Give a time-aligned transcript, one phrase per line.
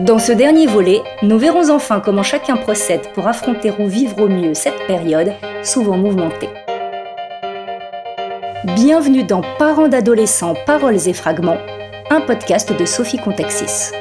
[0.00, 4.28] Dans ce dernier volet, nous verrons enfin comment chacun procède pour affronter ou vivre au
[4.28, 5.32] mieux cette période,
[5.64, 6.50] souvent mouvementée.
[8.74, 11.56] Bienvenue dans Parents d'adolescents, paroles et fragments,
[12.10, 13.92] un podcast de Sophie Contexis.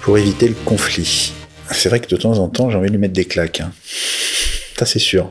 [0.00, 1.34] Pour éviter le conflit.
[1.70, 3.60] C'est vrai que de temps en temps, j'ai envie de lui mettre des claques.
[3.60, 3.72] hein.
[4.78, 5.30] Ça, c'est sûr.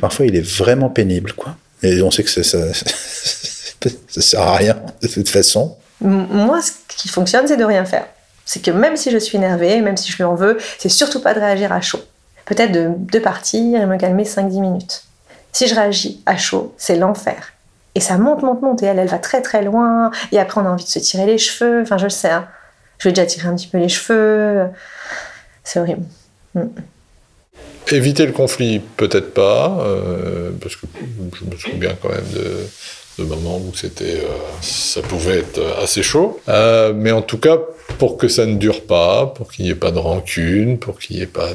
[0.00, 1.56] Parfois, il est vraiment pénible, quoi.
[1.82, 2.60] Et on sait que ça, ça,
[4.08, 5.76] ça sert à rien, de toute façon.
[6.00, 8.06] Moi, ce qui fonctionne, c'est de rien faire.
[8.44, 11.20] C'est que même si je suis énervée, même si je lui en veux, c'est surtout
[11.20, 12.00] pas de réagir à chaud.
[12.44, 15.04] Peut-être de, de partir et me calmer 5-10 minutes.
[15.52, 17.52] Si je réagis à chaud, c'est l'enfer.
[17.94, 18.82] Et ça monte, monte, monte.
[18.82, 20.10] Et elle, elle va très très loin.
[20.32, 21.82] Et après, on a envie de se tirer les cheveux.
[21.82, 22.30] Enfin, je le sais.
[22.30, 22.48] hein.
[22.98, 24.66] Je vais déjà tirer un petit peu les cheveux.
[25.62, 26.04] C'est horrible.
[27.90, 30.86] Éviter le conflit, peut-être pas, euh, parce que
[31.38, 32.66] je me souviens quand même de,
[33.18, 34.28] de moments où c'était, euh,
[34.60, 36.40] ça pouvait être assez chaud.
[36.48, 37.58] Euh, mais en tout cas,
[37.98, 41.16] pour que ça ne dure pas, pour qu'il n'y ait pas de rancune, pour qu'il
[41.16, 41.50] n'y ait pas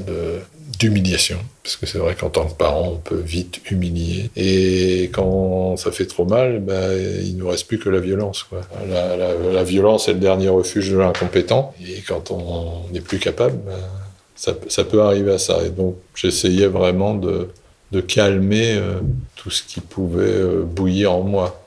[0.79, 4.29] d'humiliation, parce que c'est vrai qu'en tant que parent, on peut vite humilier.
[4.35, 6.91] Et quand ça fait trop mal, ben,
[7.23, 8.45] il ne nous reste plus que la violence.
[8.89, 11.73] La, violence est le dernier refuge de l'incompétent.
[11.81, 15.59] Et quand on n'est plus capable, ben, ça peut arriver à ça.
[15.65, 17.49] Et donc, j'essayais vraiment de,
[17.91, 18.99] de calmer euh,
[19.35, 21.63] tout ce qui pouvait euh, bouillir en moi.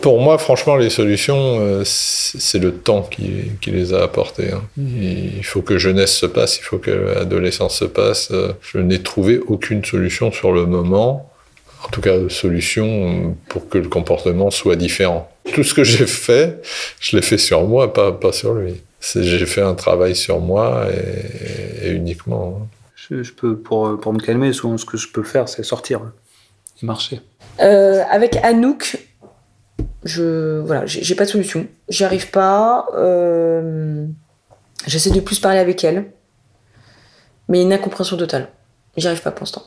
[0.00, 4.52] Pour moi, franchement, les solutions, euh, c'est le temps qui, qui les a apportées.
[4.52, 4.62] hein.
[4.78, 8.32] Il faut que jeunesse se passe, il faut que l'adolescence se passe.
[8.62, 11.28] Je n'ai trouvé aucune solution sur le moment,
[11.84, 15.28] en tout cas solution pour que le comportement soit différent.
[15.52, 16.62] Tout ce que j'ai fait,
[17.00, 18.74] je l'ai fait sur moi, pas, pas sur lui.
[19.00, 22.60] J'ai fait un travail sur moi et, et uniquement.
[22.62, 22.66] hein.
[23.10, 26.00] Je, peux, pour, pour me calmer, souvent ce que je peux faire, c'est sortir
[26.82, 27.22] et marcher.
[27.60, 28.98] Euh, avec Anouk,
[30.04, 31.66] je voilà, j'ai pas de solution.
[31.88, 32.86] J'y arrive pas.
[32.94, 34.06] euh,
[34.86, 36.12] J'essaie de plus parler avec elle,
[37.48, 38.48] mais une incompréhension totale.
[38.96, 39.64] J'y arrive pas pour l'instant.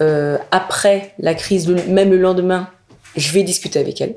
[0.00, 2.68] Euh, après la crise, même le lendemain,
[3.16, 4.16] je vais discuter avec elle.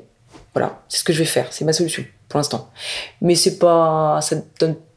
[0.54, 1.52] Voilà, c'est ce que je vais faire.
[1.52, 2.70] C'est ma solution pour l'instant.
[3.20, 4.20] Mais c'est pas,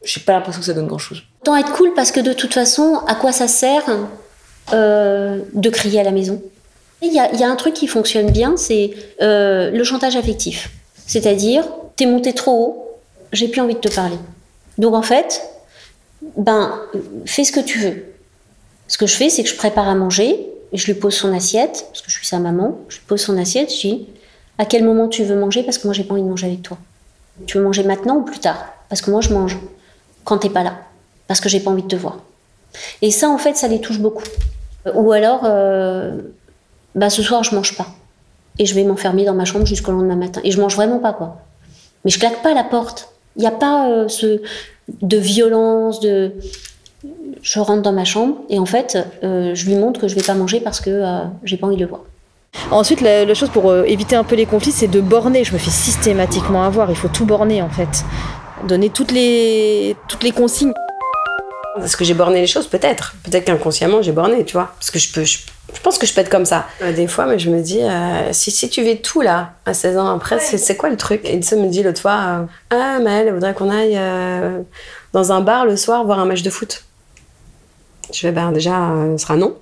[0.04, 1.24] j'ai pas l'impression que ça donne grand chose.
[1.42, 3.84] Autant être cool parce que de toute façon, à quoi ça sert
[4.74, 6.40] euh, de crier à la maison?
[7.02, 8.92] Il y a, un truc qui fonctionne bien, c'est
[9.24, 10.70] euh, le chantage affectif.
[11.08, 13.00] C'est-à-dire, t'es monté trop haut,
[13.34, 14.18] j'ai plus envie de te parler.
[14.78, 15.42] Donc en fait,
[16.38, 16.80] ben,
[17.26, 18.06] fais ce que tu veux.
[18.88, 21.34] Ce que je fais, c'est que je prépare à manger, et je lui pose son
[21.34, 24.08] assiette, parce que je suis sa maman, je lui pose son assiette, je dis,
[24.60, 26.62] à quel moment tu veux manger Parce que moi, j'ai pas envie de manger avec
[26.62, 26.78] toi?
[27.48, 28.64] Tu veux manger maintenant ou plus tard?
[28.90, 29.58] Parce que moi, je mange
[30.24, 30.76] quand t'es pas là
[31.32, 32.18] parce que j'ai pas envie de te voir.
[33.02, 34.26] Et ça, en fait, ça les touche beaucoup.
[34.96, 36.18] Ou alors, euh,
[36.94, 37.88] bah, ce soir, je mange pas.
[38.60, 40.42] Et je vais m'enfermer dans ma chambre jusqu'au lendemain matin.
[40.44, 41.38] Et je mange vraiment pas, quoi.
[42.04, 43.14] Mais je claque pas la porte.
[43.38, 44.42] Il n'y a pas euh, ce,
[45.02, 46.34] de violence, de.
[47.42, 50.22] Je rentre dans ma chambre et en fait, euh, je lui montre que je vais
[50.22, 52.02] pas manger parce que euh, j'ai pas envie de le voir.
[52.72, 55.46] Ensuite, la, la chose pour euh, éviter un peu les conflits, c'est de borner.
[55.46, 56.90] Je me fais systématiquement avoir.
[56.90, 58.04] Il faut tout borner, en fait.
[58.68, 60.74] Donner toutes les, toutes les consignes.
[61.80, 63.16] Est-ce que j'ai borné les choses Peut-être.
[63.24, 64.74] Peut-être qu'inconsciemment, j'ai borné, tu vois.
[64.78, 65.24] Parce que je peux.
[65.24, 65.40] Je,
[65.74, 66.68] je pense que je peux être comme ça.
[66.96, 69.98] Des fois, mais je me dis, euh, si, si tu vis tout là, à 16
[69.98, 71.22] ans après, c'est, c'est quoi le truc?
[71.24, 74.60] Et ça me dit l'autre fois, euh, ah, Maëlle, elle voudrait qu'on aille euh,
[75.14, 76.84] dans un bar le soir voir un match de foot.
[78.14, 79.56] Je vais, ben déjà, ce sera non.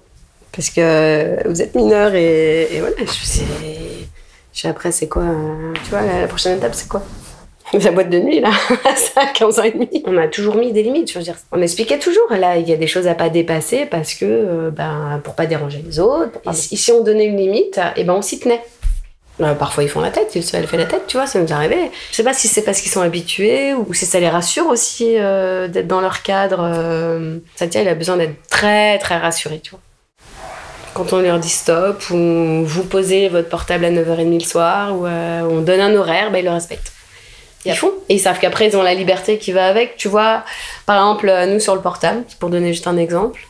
[0.52, 2.96] Parce que vous êtes mineur et, et voilà.
[4.52, 5.24] Je après, c'est quoi
[5.84, 7.04] Tu vois, la, la prochaine étape, c'est quoi?
[7.84, 8.50] la boîte de nuit, là,
[8.86, 10.04] à ça, 15 ans et demi.
[10.06, 11.36] On a toujours mis des limites, je veux dire.
[11.52, 14.72] On expliquait toujours, là, il y a des choses à pas dépasser parce que, euh,
[14.72, 16.40] ben, pour pas déranger les autres.
[16.50, 18.62] Et si, on donnait une limite, et ben, on s'y tenait.
[19.42, 21.92] Euh, parfois, ils font la tête, elle fait la tête, tu vois, ça nous arrivé.
[22.12, 25.16] Je sais pas si c'est parce qu'ils sont habitués ou si ça les rassure aussi
[25.18, 26.60] euh, d'être dans leur cadre.
[26.62, 29.80] Euh, Satya, il a besoin d'être très, très rassuré, tu vois.
[30.94, 35.06] Quand on leur dit stop, ou vous posez votre portable à 9h30 le soir, ou
[35.06, 36.92] euh, on donne un horaire, ben, ils le respectent.
[37.66, 37.92] Ils font.
[38.08, 39.98] Et ils savent qu'après, ils ont la liberté qui va avec.
[39.98, 40.44] Tu vois,
[40.86, 43.42] par exemple, euh, nous sur le portable, pour donner juste un exemple,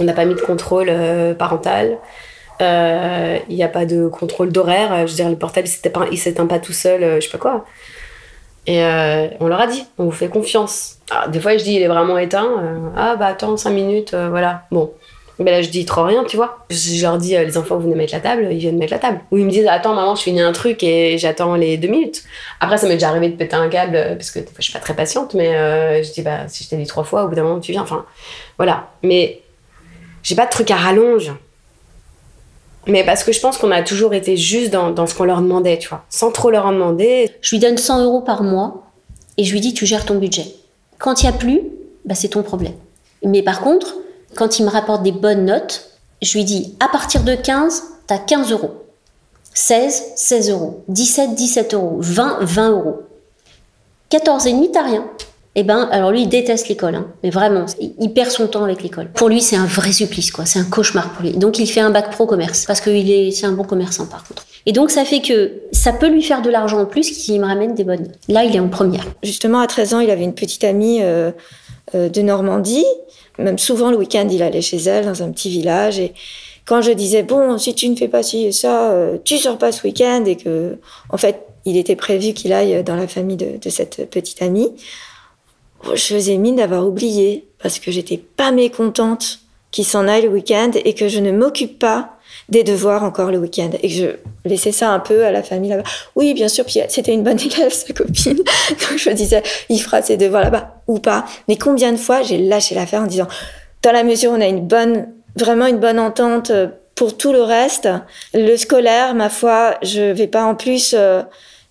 [0.00, 1.98] on n'a pas mis de contrôle euh, parental.
[2.62, 4.92] Euh, Il n'y a pas de contrôle d'horaire.
[4.92, 7.16] Euh, Je veux dire, le portable, il s'éteint pas, il s'éteint pas tout seul, euh,
[7.20, 7.64] je sais pas quoi.
[8.66, 10.98] Et euh, on leur a dit, on vous fait confiance.
[11.10, 12.48] Alors, des fois, je dis, il est vraiment éteint.
[12.62, 14.62] Euh, ah, bah attends, 5 minutes, euh, voilà.
[14.70, 14.92] Bon.
[15.38, 16.64] Mais là, je dis trop rien, tu vois.
[16.70, 19.00] Je leur dis, euh, les enfants, vous venez mettre la table, ils viennent mettre la
[19.00, 19.20] table.
[19.32, 22.22] Ou ils me disent, attends, maman, je finis un truc et j'attends les deux minutes.
[22.60, 24.64] Après, ça m'est déjà arrivé de péter un câble, euh, parce que des fois, je
[24.64, 27.24] suis pas très patiente, mais euh, je dis, bah, si je t'ai dit trois fois,
[27.24, 27.82] au bout d'un moment, tu viens.
[27.82, 28.04] Enfin,
[28.58, 28.90] voilà.
[29.02, 29.42] Mais
[30.22, 31.32] j'ai pas de truc à rallonge.
[32.86, 35.78] Mais parce que je pense qu'on a toujours été juste dans, ce qu'on leur demandait,
[35.78, 37.30] tu vois, sans trop leur en demander.
[37.40, 38.84] Je lui donne 100 euros par mois
[39.36, 40.44] et je lui dis tu gères ton budget.
[40.98, 41.62] Quand il n'y a plus,
[42.04, 42.74] bah, c'est ton problème.
[43.24, 43.94] Mais par contre,
[44.34, 45.90] quand il me rapporte des bonnes notes,
[46.22, 48.72] je lui dis à partir de 15, tu as 15 euros.
[49.54, 50.84] 16, 16 euros.
[50.88, 51.96] 17, 17 euros.
[52.00, 53.02] 20, 20 euros.
[54.10, 55.08] 14 et demi, t'as rien.
[55.56, 57.06] Eh ben, alors lui, il déteste l'école, hein.
[57.22, 59.08] mais vraiment, il perd son temps avec l'école.
[59.12, 60.46] Pour lui, c'est un vrai supplice, quoi.
[60.46, 61.32] C'est un cauchemar pour lui.
[61.32, 64.26] Donc, il fait un bac pro commerce parce qu'il est, c'est un bon commerçant, par
[64.26, 64.44] contre.
[64.66, 67.46] Et donc, ça fait que ça peut lui faire de l'argent en plus qui me
[67.46, 68.08] ramène des bonnes.
[68.28, 69.04] Là, il est en première.
[69.22, 71.30] Justement, à 13 ans, il avait une petite amie euh,
[71.92, 72.86] de Normandie.
[73.38, 75.98] Même souvent, le week-end, il allait chez elle dans un petit village.
[75.98, 76.12] Et
[76.64, 79.58] quand je disais, bon, si tu ne fais pas ci et ça, euh, tu sors
[79.58, 80.78] pas ce week-end, et que,
[81.10, 84.70] en fait, il était prévu qu'il aille dans la famille de, de cette petite amie,
[85.92, 89.40] je faisais mine d'avoir oublié parce que j'étais pas mécontente
[89.70, 92.13] qu'il s'en aille le week-end et que je ne m'occupe pas
[92.48, 94.06] des devoirs encore le week-end et que je
[94.44, 95.84] laissais ça un peu à la famille là-bas.
[96.16, 98.36] Oui, bien sûr, puis c'était une bonne élève, sa copine.
[98.36, 101.24] Donc je disais, il fera ses devoirs là-bas ou pas.
[101.48, 103.28] Mais combien de fois j'ai lâché l'affaire en disant,
[103.82, 107.32] dans la mesure où on a une bonne, vraiment une bonne entente euh, pour tout
[107.32, 107.88] le reste,
[108.34, 111.22] le scolaire, ma foi, je vais pas en plus euh,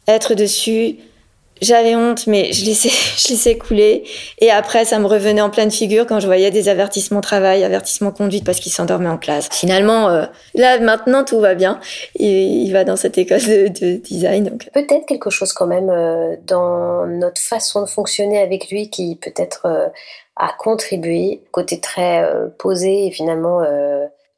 [0.08, 0.98] être dessus
[1.64, 4.04] j'avais honte, mais je laissais, je laissais couler.
[4.40, 8.12] Et après, ça me revenait en pleine figure quand je voyais des avertissements travail, avertissements
[8.12, 9.50] conduite parce qu'il s'endormait en classe.
[9.52, 10.26] Finalement, euh,
[10.56, 11.80] là, maintenant, tout va bien.
[12.16, 14.46] Il, va dans cette école de, de design.
[14.46, 14.70] Donc.
[14.74, 19.66] Peut-être quelque chose quand même euh, dans notre façon de fonctionner avec lui qui peut-être
[19.66, 19.88] euh,
[20.36, 22.28] a contribué, côté très
[22.58, 23.62] posé et finalement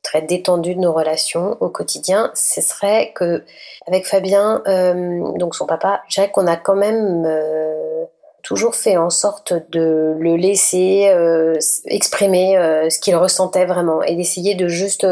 [0.05, 3.43] très détendu de nos relations au quotidien, ce serait que
[3.87, 8.05] avec Fabien, euh, donc son papa, je dirais qu'on a quand même euh,
[8.43, 11.57] toujours fait en sorte de le laisser euh,
[11.87, 12.55] exprimer
[12.89, 15.07] ce qu'il ressentait vraiment et d'essayer de juste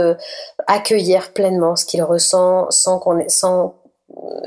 [0.68, 3.74] accueillir pleinement ce qu'il ressent sans qu'on sans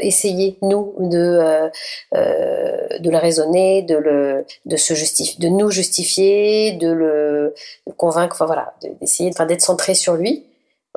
[0.01, 1.69] essayer nous de euh,
[2.15, 4.95] euh, de le raisonner, de le de se
[5.41, 7.55] de nous justifier, de le
[7.97, 10.45] convaincre, enfin voilà, de- d'essayer, enfin d'être centré sur lui.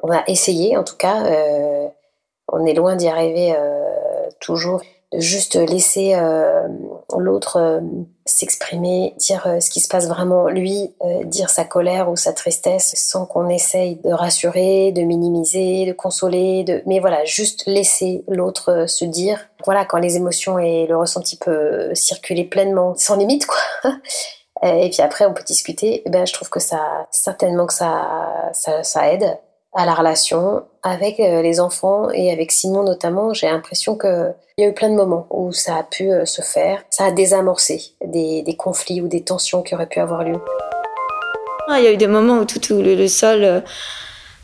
[0.04, 1.25] On a essayé en tout cas.
[1.25, 1.88] euh,
[2.51, 3.54] on est loin d'y arriver
[4.39, 4.81] toujours.
[5.12, 6.13] De juste laisser
[7.18, 7.82] l'autre euh,
[8.26, 12.34] s'exprimer, dire euh, ce qui se passe vraiment, lui, euh, dire sa colère ou sa
[12.34, 16.84] tristesse sans qu'on essaye de rassurer, de minimiser, de consoler, de...
[16.86, 19.40] mais voilà, juste laisser l'autre se dire.
[19.66, 23.92] Voilà, quand les émotions et le ressenti peut circuler pleinement, sans limite, quoi.
[24.62, 26.02] Et puis après, on peut discuter.
[26.06, 29.40] Eh ben, je trouve que ça, certainement que ça, ça aide
[29.74, 33.33] à la relation avec euh, les enfants et avec Simon notamment.
[33.33, 36.25] J'ai l'impression que il y a eu plein de moments où ça a pu euh,
[36.25, 36.83] se faire.
[36.89, 40.39] Ça a désamorcé des, des conflits ou des tensions qui auraient pu avoir lieu.
[41.69, 43.62] Ah, Il y a eu des moments où tout, le, sol euh,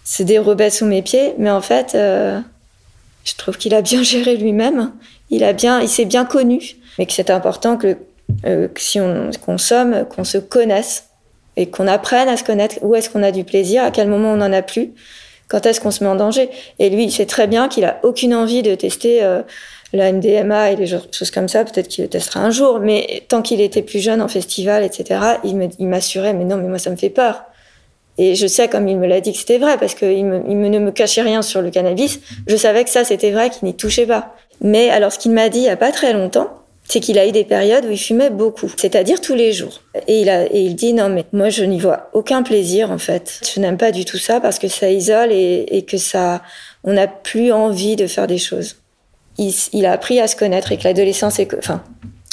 [0.03, 4.93] se dérobait sous mes pieds, mais en fait, je trouve qu'il a bien géré lui-même.
[5.31, 7.97] Il a bien, il s'est bien connu, mais que c'est important que,
[8.43, 11.05] que si on consomme, qu'on se connaisse
[11.57, 12.77] et qu'on apprenne à se connaître.
[12.81, 14.91] Où est-ce qu'on a du plaisir, à quel moment on n'en a plus,
[15.47, 16.49] quand est-ce qu'on se met en danger.
[16.79, 19.23] Et lui, il sait très bien qu'il a aucune envie de tester.
[19.23, 19.41] euh,
[19.93, 23.41] la MDMA et genres- choses comme ça, peut-être qu'il le testera un jour, mais tant
[23.41, 26.97] qu'il était plus jeune en festival, etc., il m'assurait, mais non, mais moi ça me
[26.97, 27.43] fait peur.
[28.17, 30.91] Et je sais, comme il me l'a dit, que c'était vrai, parce qu'il ne me
[30.91, 32.19] cachait rien sur le cannabis.
[32.47, 34.35] Je savais que ça, c'était vrai, qu'il n'y touchait pas.
[34.59, 36.49] Mais alors, ce qu'il m'a dit il n'y a pas très longtemps,
[36.87, 39.81] c'est qu'il a eu des périodes où il fumait beaucoup, c'est-à-dire tous les jours.
[40.07, 40.21] Et
[40.53, 43.41] il, dit, non, mais moi, je n'y vois aucun plaisir, en fait.
[43.53, 46.43] Je n'aime pas du tout ça, parce que ça isole et, que ça,
[46.83, 48.75] on n'a plus envie de faire des choses.
[49.37, 51.83] Il, a appris à se connaître et que l'adolescence est, enfin,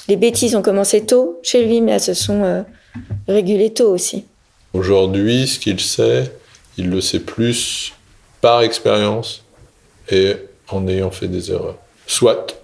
[0.07, 2.63] les bêtises ont commencé tôt chez lui, mais elles se sont euh,
[3.27, 4.27] régulées tôt aussi.
[4.75, 6.31] Aujourd'hui, ce qu'il sait,
[6.77, 7.93] il le sait plus
[8.41, 9.43] par expérience
[10.11, 10.37] et
[10.69, 11.79] en ayant fait des erreurs.
[12.07, 12.62] Soit,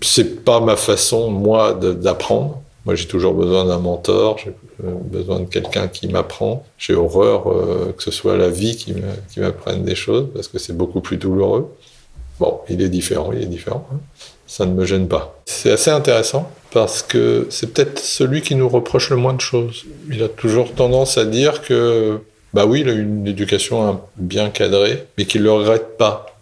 [0.00, 2.62] c'est pas ma façon, moi, d'apprendre.
[2.84, 4.52] Moi, j'ai toujours besoin d'un mentor, j'ai
[4.84, 6.64] euh, besoin de quelqu'un qui m'apprend.
[6.78, 8.94] J'ai horreur euh, que ce soit la vie qui
[9.36, 11.74] m'apprenne des choses parce que c'est beaucoup plus douloureux.
[12.40, 13.86] Bon, il est différent, il est différent.
[13.92, 13.98] hein.
[14.46, 15.38] Ça ne me gêne pas.
[15.44, 19.84] C'est assez intéressant parce que c'est peut-être celui qui nous reproche le moins de choses.
[20.10, 22.20] Il a toujours tendance à dire que,
[22.54, 26.37] bah oui, il a une éducation hein, bien cadrée, mais qu'il le regrette pas.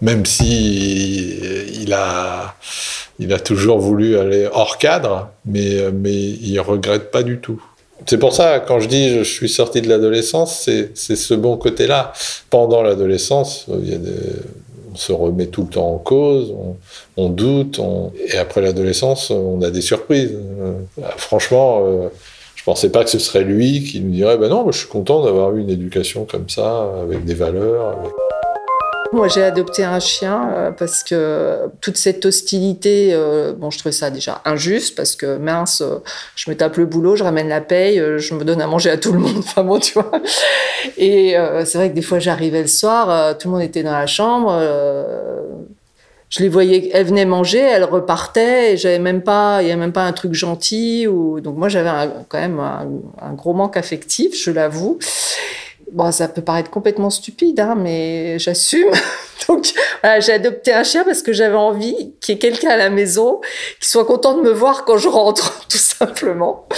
[0.00, 1.40] Même si
[1.82, 2.54] il a,
[3.18, 7.62] il a toujours voulu aller hors cadre, mais, mais il regrette pas du tout.
[8.06, 10.62] C'est pour ça, quand je dis je suis sorti de l'adolescence,
[10.94, 12.12] c'est ce bon côté-là.
[12.48, 16.54] Pendant l'adolescence, on se remet tout le temps en cause,
[17.16, 17.80] on, doute,
[18.26, 20.34] et après l'adolescence, on a des surprises.
[20.34, 20.72] Euh,
[21.16, 22.08] franchement, euh,
[22.56, 25.22] je pensais pas que ce serait lui qui nous dirait, ben non, je suis content
[25.24, 27.96] d'avoir eu une éducation comme ça, avec des valeurs.
[29.12, 33.92] Moi, j'ai adopté un chien euh, parce que toute cette hostilité, euh, bon, je trouvais
[33.92, 35.98] ça déjà injuste parce que mince, euh,
[36.36, 38.96] je me tape le boulot, je ramène la paye, je me donne à manger à
[38.96, 39.38] tout le monde.
[39.38, 40.12] Enfin bon, tu vois.
[40.96, 44.06] Et c'est vrai que des fois, j'arrivais le soir, tout le monde était dans la
[44.06, 44.52] chambre.
[46.28, 49.80] je les voyais, elles venaient manger, elles repartaient, et j'avais même pas, il y avait
[49.80, 51.90] même pas un truc gentil donc moi j'avais
[52.28, 54.98] quand même un gros manque affectif, je l'avoue.
[55.92, 58.90] Bon, ça peut paraître complètement stupide, hein, mais j'assume.
[59.48, 62.76] Donc, voilà, j'ai adopté un chien parce que j'avais envie qu'il y ait quelqu'un à
[62.76, 63.40] la maison
[63.80, 66.68] qui soit content de me voir quand je rentre, tout simplement.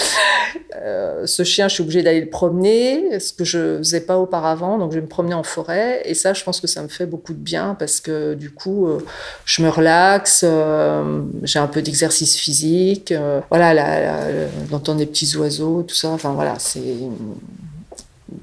[0.81, 4.79] Euh, ce chien, je suis obligée d'aller le promener, ce que je faisais pas auparavant.
[4.79, 6.01] Donc, je vais me promener en forêt.
[6.05, 8.87] Et ça, je pense que ça me fait beaucoup de bien parce que du coup,
[8.87, 8.97] euh,
[9.45, 13.13] je me relaxe, euh, j'ai un peu d'exercice physique.
[13.49, 14.25] voilà,
[14.71, 16.09] d'entendre des petits oiseaux, tout ça.
[16.09, 16.81] Enfin, voilà, c'est.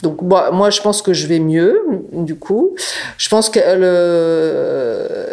[0.03, 1.81] Donc moi, moi, je pense que je vais mieux,
[2.13, 2.75] du coup.
[3.19, 3.61] Je pense que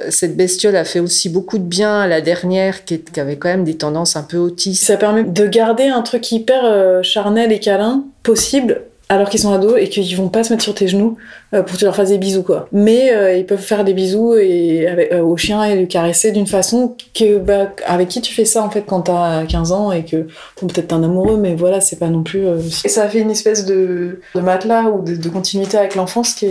[0.10, 3.78] cette bestiole a fait aussi beaucoup de bien la dernière, qui avait quand même des
[3.78, 4.84] tendances un peu autistes.
[4.84, 9.54] Ça permet de garder un truc hyper euh, charnel et câlin possible alors qu'ils sont
[9.54, 11.18] ados et qu'ils vont pas se mettre sur tes genoux
[11.54, 12.68] euh, pour que tu leur fasses des bisous quoi.
[12.72, 16.32] Mais euh, ils peuvent faire des bisous et avec, euh, au chien et le caresser
[16.32, 19.92] d'une façon que bah, avec qui tu fais ça en fait quand t'as 15 ans
[19.92, 23.20] et que peut-être t'es un amoureux mais voilà c'est pas non plus et ça fait
[23.20, 26.48] une espèce de, matelas ou de, continuité avec l'enfance qui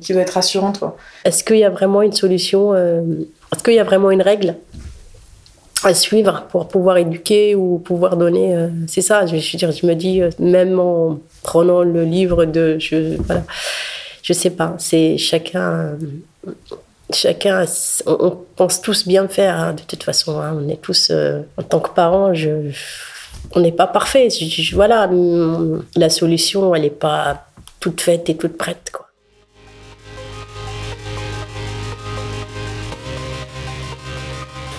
[0.00, 0.82] qui doit être rassurante.
[1.24, 4.54] Est-ce qu'il y a vraiment une solution Est-ce qu'il y a vraiment une règle?
[5.84, 10.20] À suivre pour pouvoir éduquer ou pouvoir donner euh, C'est ça, je, je me dis,
[10.22, 12.78] euh, même en prenant le livre de.
[12.78, 13.44] Je, voilà,
[14.22, 15.96] je sais pas, c'est chacun.
[16.46, 16.52] euh,
[17.12, 17.64] Chacun,
[18.06, 20.38] on, pense tous bien faire, hein, de toute façon.
[20.38, 22.70] hein, on est tous, euh, en tant que parents, je,
[23.56, 24.28] on n'est pas parfait.
[24.74, 25.10] Voilà,
[25.96, 27.48] la solution, elle n'est pas
[27.80, 28.92] toute faite et toute prête.
[28.92, 29.09] Quoi.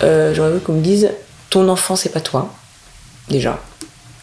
[0.02, 1.10] Euh, J'aurais voulu qu'on me dise
[1.50, 2.48] ton enfant, c'est pas toi.
[3.28, 3.58] Déjà.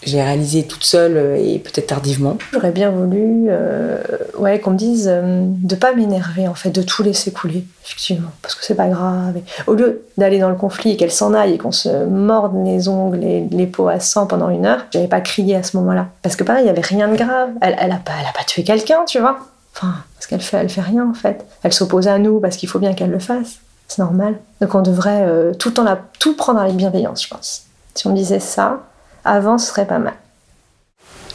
[0.05, 2.37] Je l'ai réalisé toute seule euh, et peut-être tardivement.
[2.53, 4.01] J'aurais bien voulu euh,
[4.37, 8.29] ouais, qu'on me dise euh, de pas m'énerver, en fait, de tout laisser couler, effectivement,
[8.41, 9.35] parce que c'est pas grave.
[9.67, 12.87] Au lieu d'aller dans le conflit et qu'elle s'en aille et qu'on se morde les
[12.87, 16.07] ongles et les peaux à sang pendant une heure, j'avais pas crié à ce moment-là.
[16.21, 17.49] Parce que pareil, il y avait rien de grave.
[17.61, 19.37] Elle, elle, a, pas, elle a pas tué quelqu'un, tu vois.
[19.75, 21.45] Enfin, parce qu'elle fait, elle fait rien, en fait.
[21.63, 23.59] Elle s'oppose à nous parce qu'il faut bien qu'elle le fasse.
[23.89, 24.39] C'est normal.
[24.61, 27.63] Donc on devrait euh, tout, en la, tout prendre avec bienveillance, je pense.
[27.95, 28.83] Si on me disait ça,
[29.25, 30.13] avant, ce serait pas mal.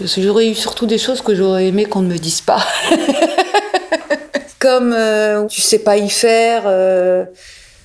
[0.01, 2.65] J'aurais eu surtout des choses que j'aurais aimé qu'on ne me dise pas.
[4.59, 7.25] Comme euh, tu sais pas y faire, euh,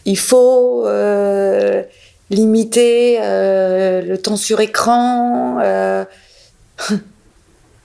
[0.06, 1.84] il faut euh,
[2.30, 5.60] limiter le temps sur écran.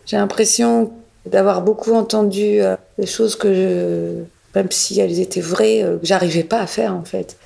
[0.07, 0.93] J'ai l'impression
[1.27, 2.61] d'avoir beaucoup entendu
[2.99, 6.95] des choses que je, même si elles étaient vraies, euh, que j'arrivais pas à faire
[6.95, 7.37] en fait.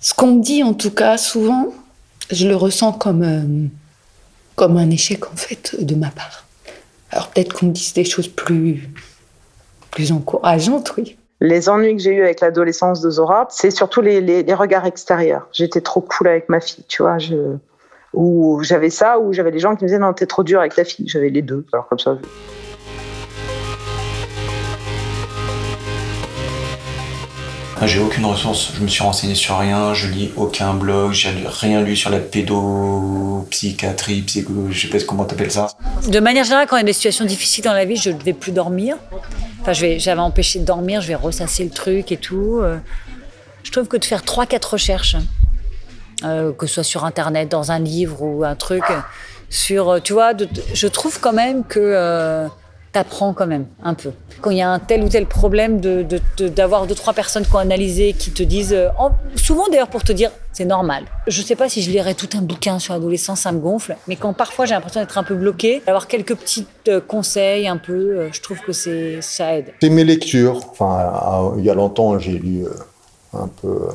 [0.00, 1.72] Ce qu'on me dit en tout cas souvent,
[2.30, 3.68] je le ressens comme euh,
[4.56, 6.44] comme un échec en fait de ma part.
[7.10, 8.88] Alors peut-être qu'on me dise des choses plus
[9.90, 11.16] plus encourageantes, oui.
[11.40, 14.86] Les ennuis que j'ai eus avec l'adolescence de Zora, c'est surtout les, les- les regards
[14.86, 15.46] extérieurs.
[15.52, 17.18] J'étais trop cool avec ma fille, tu vois.
[17.18, 17.34] Je...
[18.14, 20.74] Ou j'avais ça, ou j'avais des gens qui me disaient non, t'es trop dur avec
[20.74, 21.06] ta fille.
[21.08, 21.66] J'avais les deux.
[21.72, 22.16] Alors comme ça.
[22.22, 22.28] je-
[27.82, 31.82] J'ai aucune ressource, je me suis renseigné sur rien, je lis aucun blog, j'ai rien
[31.82, 35.66] lu sur la pédopsychiatrie, psycho, je sais pas comment t'appelles ça.
[36.08, 38.22] De manière générale, quand il y a des situations difficiles dans la vie, je ne
[38.22, 38.96] vais plus dormir.
[39.60, 42.60] Enfin, j'avais empêché de dormir, je vais ressasser le truc et tout.
[42.62, 42.78] Euh,
[43.64, 45.16] Je trouve que de faire trois, quatre recherches,
[46.24, 48.84] euh, que ce soit sur Internet, dans un livre ou un truc,
[49.50, 50.32] sur, tu vois,
[50.72, 52.46] je trouve quand même que euh,
[52.94, 54.12] t'apprends quand même un peu.
[54.40, 57.12] Quand il y a un tel ou tel problème, de, de- de- d'avoir deux, trois
[57.12, 60.64] personnes qui ont analysé, qui te disent, euh, en- souvent d'ailleurs pour te dire, c'est
[60.64, 61.04] normal.
[61.26, 64.14] Je sais pas si je lirais tout un bouquin sur l'adolescence, ça me gonfle, mais
[64.16, 67.92] quand parfois j'ai l'impression d'être un peu bloquée, d'avoir quelques petits euh, conseils un peu,
[67.92, 69.74] euh, je trouve que ça aide.
[69.82, 70.60] C'est mes lectures.
[70.70, 72.64] Enfin, il y a longtemps, j'ai lu
[73.32, 73.88] un peu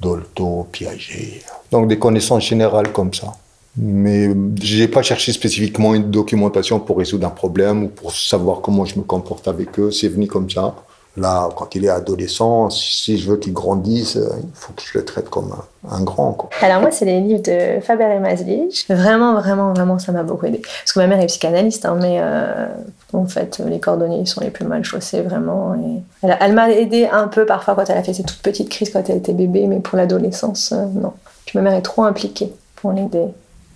[0.00, 1.42] Dolto, Piaget.
[1.70, 3.34] Donc des connaissances générales comme ça.
[3.78, 4.30] Mais
[4.60, 8.98] j'ai pas cherché spécifiquement une documentation pour résoudre un problème ou pour savoir comment je
[8.98, 9.90] me comporte avec eux.
[9.90, 10.74] C'est venu comme ça.
[11.16, 15.04] Là, quand il est adolescent, si je veux qu'il grandisse, il faut que je le
[15.04, 15.54] traite comme
[15.90, 16.50] un, grand.
[16.60, 18.86] Alors moi, c'est les livres de Faber et Maslich.
[18.90, 20.60] Vraiment, vraiment, vraiment, ça m'a beaucoup aidé.
[20.60, 22.66] Parce que ma mère est psychanalyste, hein, mais euh,
[23.14, 25.74] en fait, les cordonniers sont les plus mal chaussés, vraiment.
[26.22, 29.08] Elle m'a aidé un peu parfois quand elle a fait ses toutes petites crises quand
[29.08, 31.14] elle était bébé, mais pour l'adolescence, euh, non.
[31.46, 33.28] Puis ma mère est trop impliquée pour l'aider.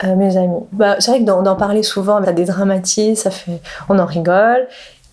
[0.04, 0.60] Euh, mes amis.
[0.72, 4.66] Bah, c'est vrai que d'en parler souvent, ça dédramatise, ça fait, on en rigole.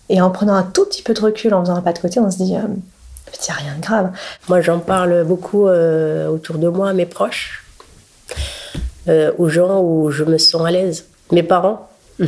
[0.08, 2.18] Et en prenant un tout petit peu de recul, en faisant un pas de côté,
[2.20, 4.10] on se dit, euh, Il n'y a rien de grave.
[4.48, 7.64] Moi, j'en parle beaucoup euh, autour de moi, à mes proches,
[9.08, 11.06] euh, aux gens où je me sens à l'aise.
[11.30, 11.88] Mes parents.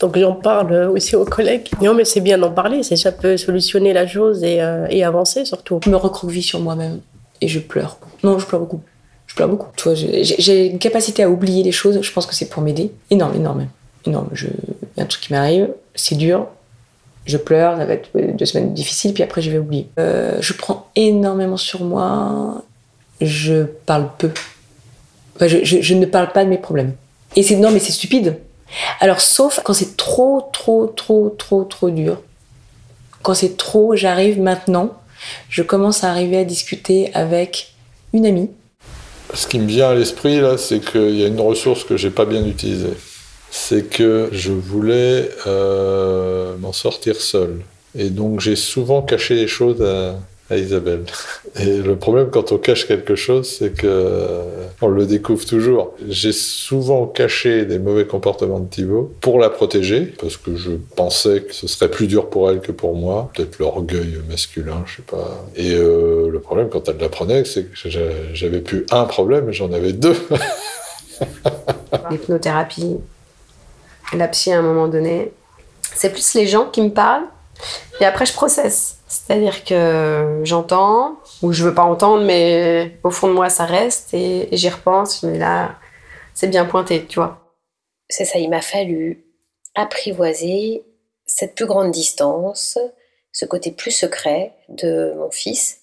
[0.00, 1.68] Donc j'en parle aussi aux collègues.
[1.82, 5.04] Non, mais c'est bien d'en parler, c'est ça peut solutionner la chose et, euh, et
[5.04, 5.80] avancer surtout.
[5.84, 7.00] Je me recroqueville sur moi-même
[7.40, 7.98] et je pleure.
[8.22, 8.80] Non, je pleure beaucoup.
[9.28, 9.68] Je pleure beaucoup.
[9.76, 12.00] Tu vois, j'ai une capacité à oublier les choses.
[12.02, 12.90] Je pense que c'est pour m'aider.
[13.10, 13.68] Énorme, énorme,
[14.06, 14.28] énorme.
[14.34, 14.48] Il
[14.96, 16.46] y a un truc qui m'arrive, c'est dur.
[17.26, 19.86] Je pleure, ça va être deux semaines difficiles, puis après je vais oublier.
[20.00, 22.62] Euh, je prends énormément sur moi.
[23.20, 24.30] Je parle peu.
[25.36, 26.94] Enfin, je, je- je ne parle pas de mes problèmes.
[27.36, 28.38] Et c'est non, mais c'est stupide.
[29.00, 32.22] Alors, sauf quand c'est trop, trop, trop, trop, trop dur.
[33.22, 34.94] Quand c'est trop, j'arrive maintenant.
[35.50, 37.74] Je commence à arriver à discuter avec
[38.14, 38.50] une amie.
[39.34, 42.10] Ce qui me vient à l'esprit, là, c'est qu'il y a une ressource que j'ai
[42.10, 42.94] pas bien utilisée.
[43.50, 47.60] C'est que je voulais euh, m'en sortir seul.
[47.94, 50.16] Et donc, j'ai souvent caché les choses à,
[50.50, 51.04] à Isabelle.
[51.60, 54.42] Et le problème, quand on cache quelque chose, c'est que euh,
[54.80, 55.94] on le découvre toujours.
[56.08, 61.42] J'ai souvent caché des mauvais comportements de Thibaut pour la protéger, parce que je pensais
[61.42, 63.30] que ce serait plus dur pour elle que pour moi.
[63.34, 65.44] Peut-être l'orgueil masculin, je sais pas.
[65.56, 69.72] Et euh, le problème, quand elle l'apprenait, c'est que j'a- j'avais plus un problème, j'en
[69.72, 70.16] avais deux.
[72.10, 72.96] L'hypnothérapie,
[74.14, 75.32] la psy à un moment donné,
[75.94, 77.24] c'est plus les gens qui me parlent
[78.00, 78.97] et après je processe.
[79.28, 84.14] C'est-à-dire que j'entends ou je veux pas entendre, mais au fond de moi ça reste
[84.14, 85.22] et, j'y repense.
[85.22, 85.74] Dis là,
[86.32, 87.54] c'est bien pointé, tu vois.
[88.08, 89.26] C'est ça, il m'a fallu
[89.74, 90.82] apprivoiser
[91.26, 92.78] cette plus grande distance,
[93.30, 95.82] ce côté plus secret de mon fils.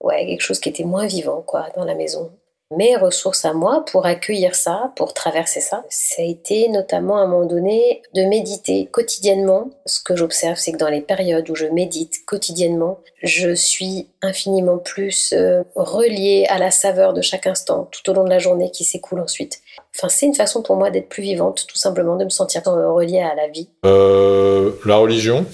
[0.00, 2.32] Ouais, quelque chose qui était moins vivant, quoi, dans la maison.
[2.76, 7.22] Mes ressources à moi pour accueillir ça, pour traverser ça, ça a été notamment à
[7.22, 9.70] un moment donné de méditer quotidiennement.
[9.86, 14.78] Ce que j'observe, c'est que dans les périodes où je médite quotidiennement, je suis infiniment
[14.78, 18.70] plus euh, reliée à la saveur de chaque instant tout au long de la journée
[18.70, 19.62] qui s'écoule ensuite.
[19.96, 22.92] Enfin, c'est une façon pour moi d'être plus vivante, tout simplement, de me sentir euh,
[22.92, 23.68] reliée à la vie.
[23.84, 25.44] Euh, la religion,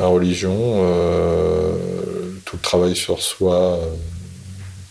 [0.00, 0.52] la religion,
[2.44, 3.78] tout le travail sur soi,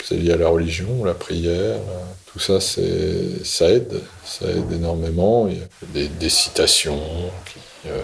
[0.08, 4.72] c'est lié à la religion, la prière, euh, tout ça, c'est, ça aide, ça aide
[4.72, 5.48] énormément.
[5.48, 7.00] Il y a des, des citations
[7.46, 8.02] qui, euh,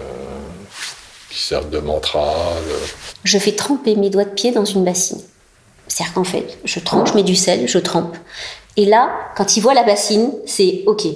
[1.30, 2.34] qui servent de mantra.
[3.22, 5.20] Je fais tremper mes doigts de pied dans une bassine.
[5.86, 8.16] C'est-à-dire qu'en fait, je trempe, je mets du sel, je trempe.
[8.76, 11.06] Et là, quand il voit la bassine, c'est OK.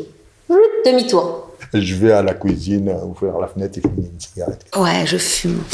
[0.85, 1.51] Demi-tour.
[1.75, 4.65] Je vais à la cuisine, euh, ouvrir la fenêtre et fumer une cigarette.
[4.77, 5.65] Ouais, je fume.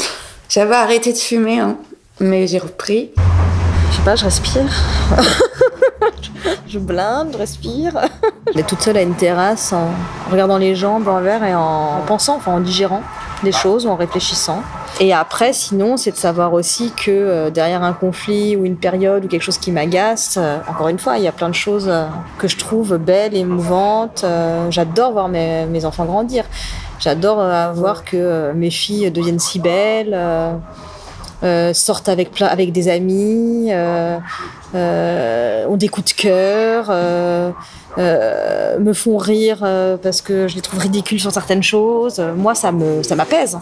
[0.49, 1.77] J'avais arrêté de fumer, hein,
[2.19, 3.11] mais j'ai repris.
[4.05, 4.65] Pas, je respire.
[6.67, 7.93] je blinde, je respire.
[8.53, 9.87] Est toute seule à une terrasse en
[10.29, 13.01] regardant les gens un verre et en pensant, enfin en digérant
[13.43, 14.61] des choses ou en réfléchissant.
[14.99, 19.23] Et après, sinon, c'est de savoir aussi que euh, derrière un conflit ou une période
[19.23, 21.87] ou quelque chose qui m'agace, euh, encore une fois, il y a plein de choses
[21.87, 22.05] euh,
[22.39, 24.25] que je trouve belles, émouvantes.
[24.69, 26.43] J'adore voir mes, mes enfants grandir.
[26.99, 30.17] J'adore voir que mes filles deviennent si belles.
[31.43, 34.17] Euh, sortent avec, plein- avec des amis, euh,
[34.75, 36.89] euh, ont des coups de cœur,
[37.97, 39.59] me font rire
[40.01, 42.19] parce que je les trouve ridicules sur certaines choses.
[42.35, 43.57] Moi, ça me ça m'apaise.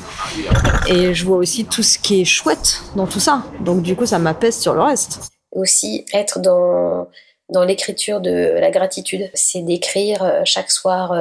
[0.87, 3.43] Et je vois aussi tout ce qui est chouette dans tout ça.
[3.61, 5.19] Donc du coup, ça m'apaise sur le reste.
[5.51, 7.07] aussi être dans,
[7.49, 9.29] dans l'écriture de la gratitude.
[9.33, 11.11] C'est d'écrire chaque soir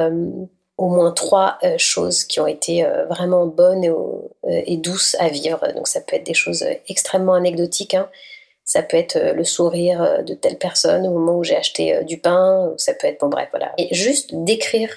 [0.81, 5.29] au moins trois euh, choses qui ont été euh, vraiment bonnes euh, et douces à
[5.29, 5.59] vivre.
[5.75, 7.93] Donc ça peut être des choses extrêmement anecdotiques.
[7.93, 8.09] hein.
[8.65, 12.73] Ça peut être le sourire de telle personne au moment où j'ai acheté du pain.
[12.77, 13.73] Ça peut être, bon bref, voilà.
[13.77, 14.89] Et juste d'écrire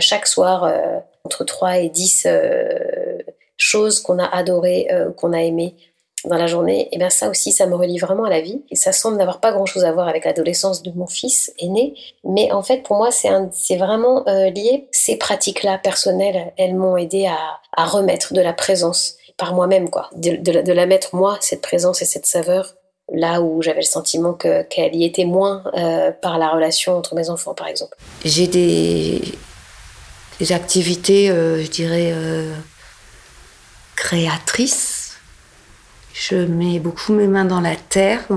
[0.00, 0.70] chaque soir
[1.24, 3.18] entre 3 et 10 euh,
[3.56, 5.76] choses qu'on a adorées, qu'on a aimées
[6.24, 8.62] dans la journée, et bien ça aussi, ça me relie vraiment à la vie.
[8.70, 11.94] Et ça semble n'avoir pas grand-chose à voir avec l'adolescence de mon fils aîné.
[12.24, 14.88] Mais en fait, pour moi, c'est vraiment euh, lié.
[14.92, 20.08] Ces pratiques-là personnelles, elles m'ont aidé à, remettre de la présence par moi-même, quoi.
[20.14, 22.74] De, la- mettre, moi, cette présence et cette saveur,
[23.12, 27.14] là où j'avais le sentiment que- qu'elle y était moins euh, par la relation entre
[27.14, 27.96] mes enfants, par exemple.
[28.24, 29.20] J'ai des,
[30.52, 32.14] activités, euh, je dirais,
[33.96, 35.03] créatrices.
[36.14, 38.28] Je mets beaucoup mes mains dans la terre,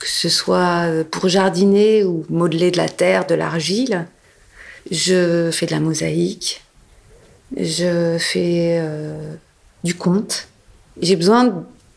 [0.00, 4.06] que ce soit euh, pour jardiner ou modeler de la terre, de l'argile.
[4.90, 6.60] Je fais de la mosaïque.
[7.56, 9.34] Je fais euh,
[9.84, 10.48] du conte.
[11.00, 11.52] J'ai besoin de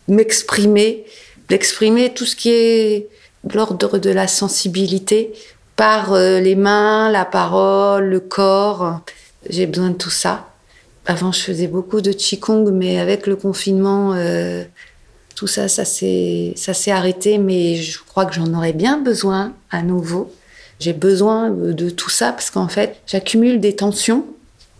[0.07, 1.03] m'exprimer,
[1.49, 3.09] d'exprimer tout ce qui est
[3.55, 5.33] l'ordre de la sensibilité
[5.75, 9.01] par euh, les mains, la parole, le corps.
[9.49, 10.47] J'ai besoin de tout ça.
[11.07, 14.63] Avant, je faisais beaucoup de qigong, mais avec le confinement, euh,
[15.35, 16.55] Tout ça, ça s'est,
[16.87, 20.33] arrêté, mais je crois que j'en aurais bien besoin à nouveau.
[20.79, 24.25] J'ai besoin de tout ça parce qu'en fait, j'accumule des tensions.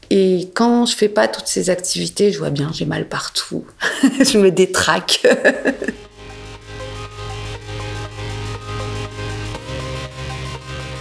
[0.09, 3.65] Et quand je fais pas toutes ces activités, je vois bien, j'ai mal partout.
[4.01, 5.27] je me détraque.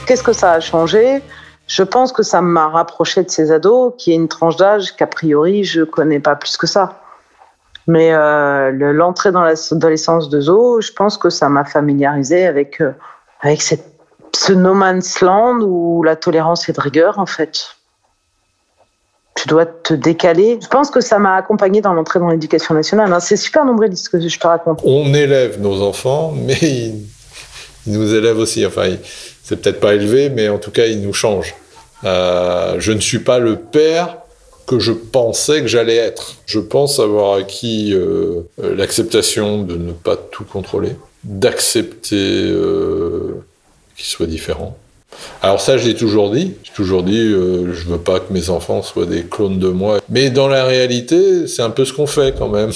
[0.06, 1.22] Qu'est-ce que ça a changé?
[1.66, 5.06] Je pense que ça m'a rapproché de ces ados, qui est une tranche d'âge qu'a
[5.06, 7.00] priori je connais pas plus que ça.
[7.86, 12.80] Mais euh, le- l'entrée dans l'adolescence de Zo, je pense que ça m'a familiarisé avec,
[12.80, 12.92] euh,
[13.40, 17.66] avec ce no man's land où la tolérance est de rigueur en fait.
[19.36, 20.58] Tu dois te décaler.
[20.62, 23.12] Je pense que ça m'a accompagné dans l'entrée dans l'éducation nationale.
[23.12, 23.20] hein.
[23.20, 24.80] C'est super nombriliste ce que je te raconte.
[24.84, 27.04] On élève nos enfants, mais ils,
[27.86, 28.64] nous élèvent aussi.
[28.64, 28.94] Enfin,
[29.44, 31.54] c'est peut-être pas élevé, mais en tout cas, ils nous changent.
[32.04, 34.18] Euh, je ne suis pas le père
[34.66, 36.36] que je pensais que j'allais être.
[36.46, 43.44] Je pense avoir acquis euh, l'acceptation de ne pas tout contrôler, d'accepter euh,
[43.96, 44.76] qu'il soit différent.
[45.42, 46.54] Alors ça, je l'ai toujours dit.
[46.64, 50.00] J'ai toujours dit, euh, je veux pas que mes enfants soient des clones de moi.
[50.08, 52.72] Mais dans la réalité, c'est un peu ce qu'on fait quand même.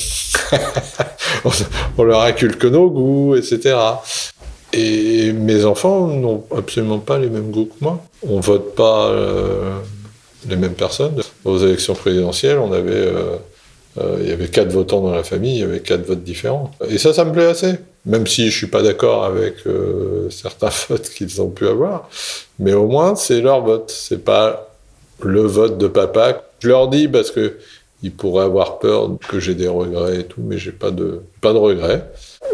[1.99, 3.77] on leur inculque nos goûts, etc.
[4.79, 8.01] Et mes enfants n'ont absolument pas les mêmes goûts que moi.
[8.23, 9.79] On vote pas euh,
[10.49, 11.21] les mêmes personnes.
[11.45, 13.37] Aux élections présidentielles, on avait, euh,
[13.99, 16.71] euh, il y avait quatre votants dans la famille, il y avait quatre votes différents.
[16.89, 17.75] Et ça, ça me plaît assez.
[18.07, 19.57] Même si je suis pas d'accord avec
[20.31, 22.09] certains votes qu'ils ont pu avoir,
[22.61, 23.91] mais au moins c'est leur vote.
[23.91, 24.71] C'est pas
[25.21, 26.45] le vote de papa.
[26.61, 27.59] Je leur dis parce que
[28.03, 31.53] ils pourraient avoir peur que j'ai des regrets et tout, mais j'ai pas de pas
[31.53, 32.05] de regrets.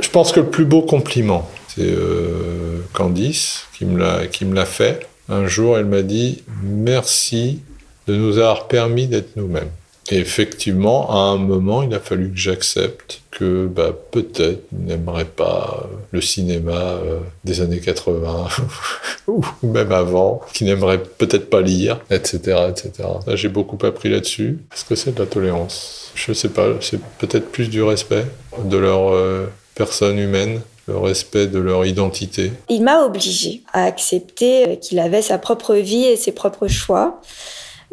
[0.00, 5.06] Je pense que le plus beau compliment, c'est euh, Candice qui me l'a qui fait.
[5.28, 7.60] Un jour, elle m'a dit merci
[8.06, 9.70] de nous avoir permis d'être nous-mêmes.
[10.10, 15.24] Et effectivement, à un moment, il a fallu que j'accepte que bah, peut-être il n'aimerait
[15.24, 18.48] pas le cinéma euh, des années 80
[19.28, 22.66] ou même avant, qu'il n'aimerait peut-être pas lire, etc.
[22.68, 23.08] etc.
[23.28, 24.58] J'ai beaucoup appris là-dessus.
[24.74, 26.12] Est-ce que c'est de la tolérance?
[26.14, 28.26] Je sais pas, c'est peut-être plus du respect
[28.62, 32.52] de leur euh, personne humaine, le respect de leur identité.
[32.68, 37.20] Il m'a obligée à accepter qu'il avait sa propre vie et ses propres choix.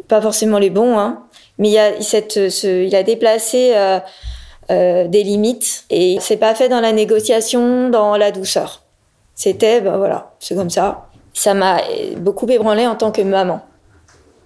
[0.08, 1.22] Pas forcément les bons, hein.
[1.58, 4.00] Mais il, a déplacé euh,
[4.70, 8.82] euh, des limites et c'est pas fait dans la négociation, dans la douceur.
[9.34, 11.06] C'était, ben voilà, c'est comme ça.
[11.34, 11.80] Ça m'a
[12.16, 13.62] beaucoup ébranlé en tant que maman.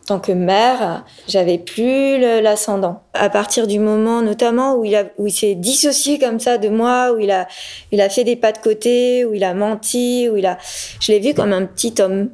[0.07, 3.03] Tant que mère, j'avais plus l'ascendant.
[3.13, 6.69] À partir du moment, notamment, où il, a- où il s'est dissocié comme ça de
[6.69, 7.49] moi, où il a,
[7.91, 10.59] il a fait des pas de côté, où il a menti, où il a,
[11.01, 12.31] je l'ai vu comme un petit homme,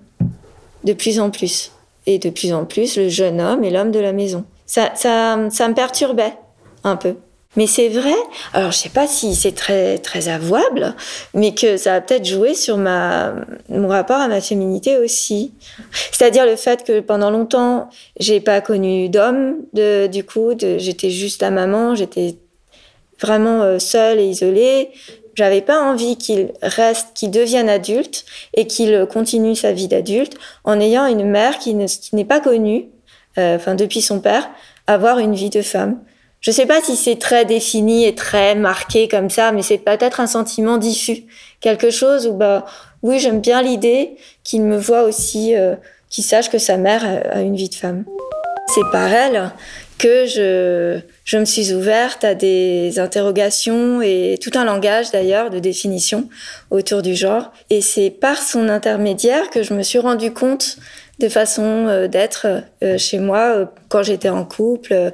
[0.85, 1.73] de plus en plus.
[2.07, 4.45] Et de plus en plus, le jeune homme et l'homme de la maison.
[4.67, 6.35] Ça, ça, ça me perturbait
[6.85, 7.17] un peu.
[7.57, 8.15] Mais c'est vrai,
[8.55, 10.95] alors je sais pas si c'est très, très avouable,
[11.35, 13.35] mais que ça a peut-être joué sur ma,
[13.69, 15.53] mon rapport à ma féminité aussi.
[16.13, 21.43] C'est-à-dire le fait que pendant longtemps, j'ai pas connu d'homme, de, du coup, j'étais juste
[21.43, 22.37] la maman, j'étais
[23.21, 24.89] vraiment euh, seule et isolée.
[25.35, 30.81] J'avais pas envie qu'il reste, qu'il devienne adulte et qu'il continue sa vie d'adulte en
[30.81, 32.89] ayant une mère qui n'est pas connue,
[33.39, 34.51] euh, enfin depuis son père,
[34.87, 36.01] avoir une vie de femme.
[36.43, 40.19] Je sais pas si c'est très défini et très marqué comme ça, mais c'est peut-être
[40.19, 41.23] un sentiment diffus,
[41.61, 42.67] quelque chose où bah
[43.03, 45.77] oui j'aime bien l'idée qu'il me voit aussi, euh,
[46.11, 48.05] qu'il sache que sa mère a a une vie de femme.
[48.75, 49.53] C'est par elle
[49.99, 55.61] que je, je me suis ouverte à des interrogations et tout un langage d'ailleurs de
[55.61, 56.29] définition
[56.71, 57.53] autour du genre.
[57.71, 60.79] Et c'est par son intermédiaire que je me suis rendu compte
[61.19, 62.47] de façon euh, d'être
[62.83, 65.13] euh, chez moi euh, quand j'étais en couple,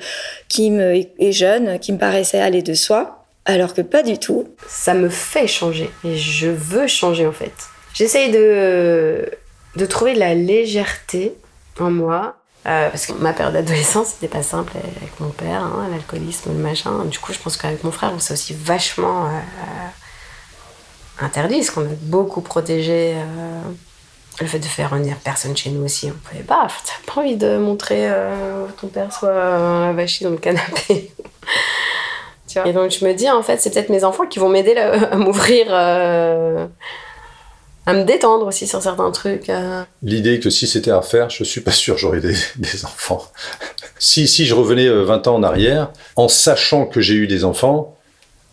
[0.49, 4.49] qui me est jeune, qui me paraissait aller de soi, alors que pas du tout.
[4.67, 7.53] ça me fait changer et je veux changer en fait.
[7.95, 9.29] J'essaye de,
[9.77, 11.35] de trouver de la légèreté
[11.81, 12.37] en moi.
[12.65, 17.05] parce que ma période d'adolescence, c'était pas simple avec mon père, hein, l'alcoolisme, le machin.
[17.07, 19.29] Du coup, je pense qu'avec mon frère, on s'est aussi vachement
[21.19, 23.17] interdit, parce qu'on a beaucoup protégé
[24.41, 26.11] le fait de faire venir personne chez nous aussi.
[26.11, 26.69] On pouvait pas.
[26.85, 31.11] T'as pas envie de montrer euh, ton père soit euh, avachi dans le canapé.
[32.47, 32.67] Tu vois.
[32.69, 35.17] Et donc je me dis, en fait, c'est peut-être mes enfants qui vont m'aider à
[35.17, 36.67] m'ouvrir, euh,
[37.85, 39.51] à me détendre aussi sur certains trucs.
[39.51, 39.83] euh.
[40.03, 42.21] L'idée que si c'était à refaire, je suis pas sûr j'aurais
[42.57, 43.23] des, enfants.
[43.99, 47.45] si, si je revenais euh, 20 ans en arrière, en sachant que j'ai eu des
[47.45, 47.95] enfants,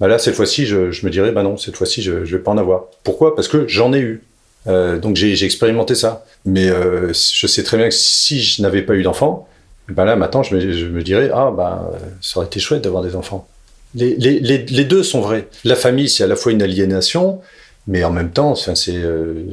[0.01, 2.43] bah là, cette fois-ci, je, je me dirais, bah non, cette fois-ci, je, je vais
[2.43, 2.85] pas en avoir.
[3.05, 3.33] Pourquoi?
[3.33, 4.23] Parce que j'en ai eu.
[4.67, 6.25] Euh, donc j'ai expérimenté ça.
[6.45, 9.47] Mais euh, je sais très bien que si je n'avais pas eu d'enfants,
[9.89, 13.15] bah là, maintenant, je me, je dirais, ah, bah, ça aurait été chouette d'avoir des
[13.15, 13.47] enfants.
[13.93, 15.47] Les, deux sont vrais.
[15.63, 17.39] La famille, c'est à la fois une aliénation,
[17.87, 19.43] mais en même temps, euh,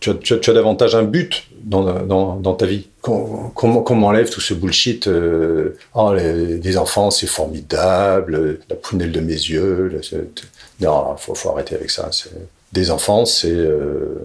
[0.00, 2.88] tu, as, davantage un but dans, ta vie.
[3.00, 5.08] Qu'on m'enlève tout ce bullshit.
[5.94, 10.00] oh, des enfants, c'est formidable, la prunelle de mes yeux.
[10.80, 12.10] non, faut, faut arrêter avec ça.
[12.72, 14.20] Des enfants, c'est euh,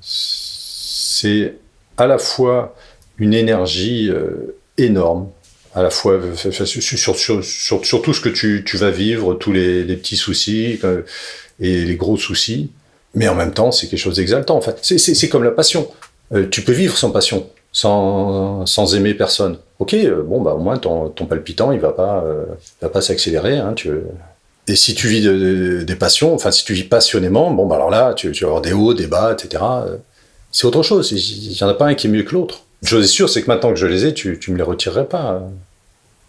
[0.00, 1.54] c'est
[1.96, 2.74] à la fois
[3.18, 5.28] une énergie euh, énorme,
[5.74, 10.16] à la fois euh, sur, tout ce que tu, tu vas vivre, tous les, petits
[10.16, 10.78] soucis
[11.58, 12.70] et les gros soucis,
[13.14, 14.56] mais en même temps, c'est quelque chose d'exaltant.
[14.56, 14.78] En fait.
[14.82, 15.88] C'est- comme la passion.
[16.50, 19.58] Tu peux vivre sans passion, sans, sans aimer personne.
[19.78, 22.24] Ok, bon, bah, au moins ton, ton palpitant, il va pas,
[22.60, 23.56] il va pas s'accélérer.
[23.56, 23.74] Hein.
[24.68, 27.76] Et si tu vis de- de- des passions, enfin, si tu vis passionnément, bon, bah,
[27.76, 29.62] alors là, tu, tu vas avoir des hauts, des bas, etc.
[29.86, 29.96] Euh,
[30.50, 31.10] C'est autre chose.
[31.12, 32.62] Il n'y en a pas un qui est mieux que l'autre.
[32.82, 34.62] Une chose est sûre, c'est que maintenant que je les ai, tu, tu me les
[34.62, 35.34] retirerais pas.
[35.34, 35.40] euh.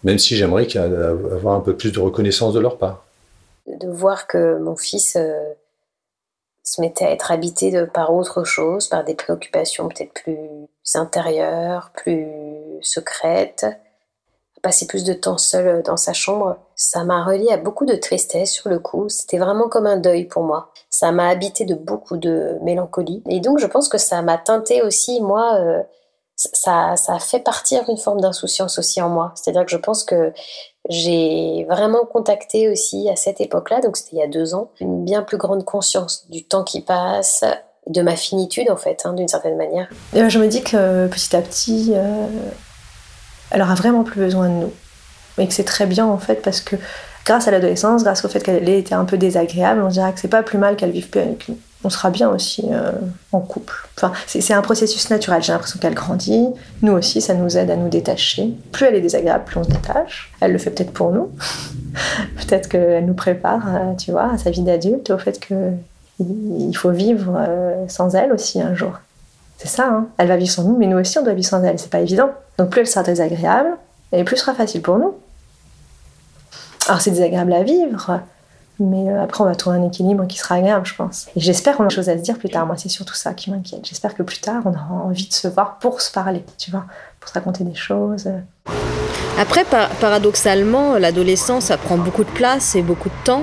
[0.04, 3.04] Même si j'aimerais avoir un peu plus de reconnaissance de leur part.
[3.66, 5.32] de voir que mon fils euh,
[6.62, 10.36] se mettait à être habité par autre chose, par des préoccupations peut-être plus
[10.94, 12.26] intérieures, plus
[12.82, 13.66] secrètes,
[14.62, 18.52] passer plus de temps seul dans sa chambre, ça m'a relié à beaucoup de tristesse
[18.52, 19.08] sur le coup.
[19.08, 20.72] C'était vraiment comme un deuil pour moi.
[20.90, 23.22] Ça m'a habité de beaucoup de mélancolie.
[23.28, 25.82] Et donc je pense que ça m'a teinté aussi, moi, euh,
[26.36, 29.32] ça, ça a fait partir une forme d'insouciance aussi en moi.
[29.34, 30.32] C'est-à-dire que je pense que
[30.88, 35.04] j'ai vraiment contacté aussi à cette époque-là, donc c'était il y a deux ans, une
[35.04, 37.44] bien plus grande conscience du temps qui passe,
[37.88, 39.88] de ma finitude en fait, hein, d'une certaine manière.
[40.14, 42.26] Et ben, je me dis que euh, petit à petit, euh,
[43.50, 44.72] elle aura vraiment plus besoin de nous.
[45.38, 46.76] Et que c'est très bien en fait parce que
[47.24, 50.20] grâce à l'adolescence, grâce au fait qu'elle ait été un peu désagréable, on dirait que
[50.20, 51.58] c'est pas plus mal qu'elle vive plus avec nous.
[51.84, 52.90] On sera bien aussi euh,
[53.30, 53.86] en couple.
[53.96, 55.42] Enfin, c'est un processus naturel.
[55.44, 56.48] J'ai l'impression qu'elle grandit.
[56.82, 58.52] Nous aussi, ça nous aide à nous détacher.
[58.72, 60.32] Plus elle est désagréable, plus on se détache.
[60.40, 61.30] Elle le fait peut-être pour nous.
[62.36, 65.70] peut-être qu'elle nous prépare, euh, tu vois, à sa vie d'adulte, au fait que
[66.20, 68.98] il faut vivre euh, sans elle aussi un jour.
[69.58, 70.06] C'est ça, hein.
[70.18, 72.00] elle va vivre sans nous, mais nous aussi on doit vivre sans elle, c'est pas
[72.00, 72.30] évident.
[72.58, 73.70] Donc plus elle sera désagréable,
[74.12, 75.14] et plus sera facile pour nous.
[76.86, 78.20] Alors c'est désagréable à vivre,
[78.78, 81.26] mais euh, après on va trouver un équilibre qui sera agréable, je pense.
[81.36, 83.34] Et j'espère qu'on a des choses à se dire plus tard, moi c'est surtout ça
[83.34, 83.84] qui m'inquiète.
[83.84, 86.84] J'espère que plus tard on aura envie de se voir pour se parler, tu vois,
[87.20, 88.28] pour se raconter des choses.
[89.38, 93.42] Après, par- paradoxalement, l'adolescence, ça prend beaucoup de place et beaucoup de temps.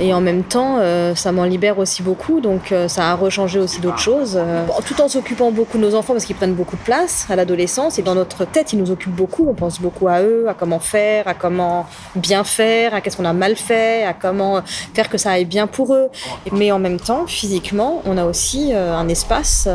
[0.00, 3.58] Et en même temps, euh, ça m'en libère aussi beaucoup, donc euh, ça a rechangé
[3.60, 4.34] aussi d'autres choses.
[4.36, 7.36] euh, tout en s'occupant beaucoup de nos enfants, parce qu'ils prennent beaucoup de place à
[7.36, 9.46] l'adolescence, et dans notre tête, ils nous occupent beaucoup.
[9.48, 13.24] On pense beaucoup à eux, à comment faire, à comment bien faire, à qu'est-ce qu'on
[13.24, 14.62] a mal fait, à comment
[14.94, 16.08] faire que ça aille bien pour eux.
[16.50, 19.68] Mais en même temps, physiquement, on a aussi un espace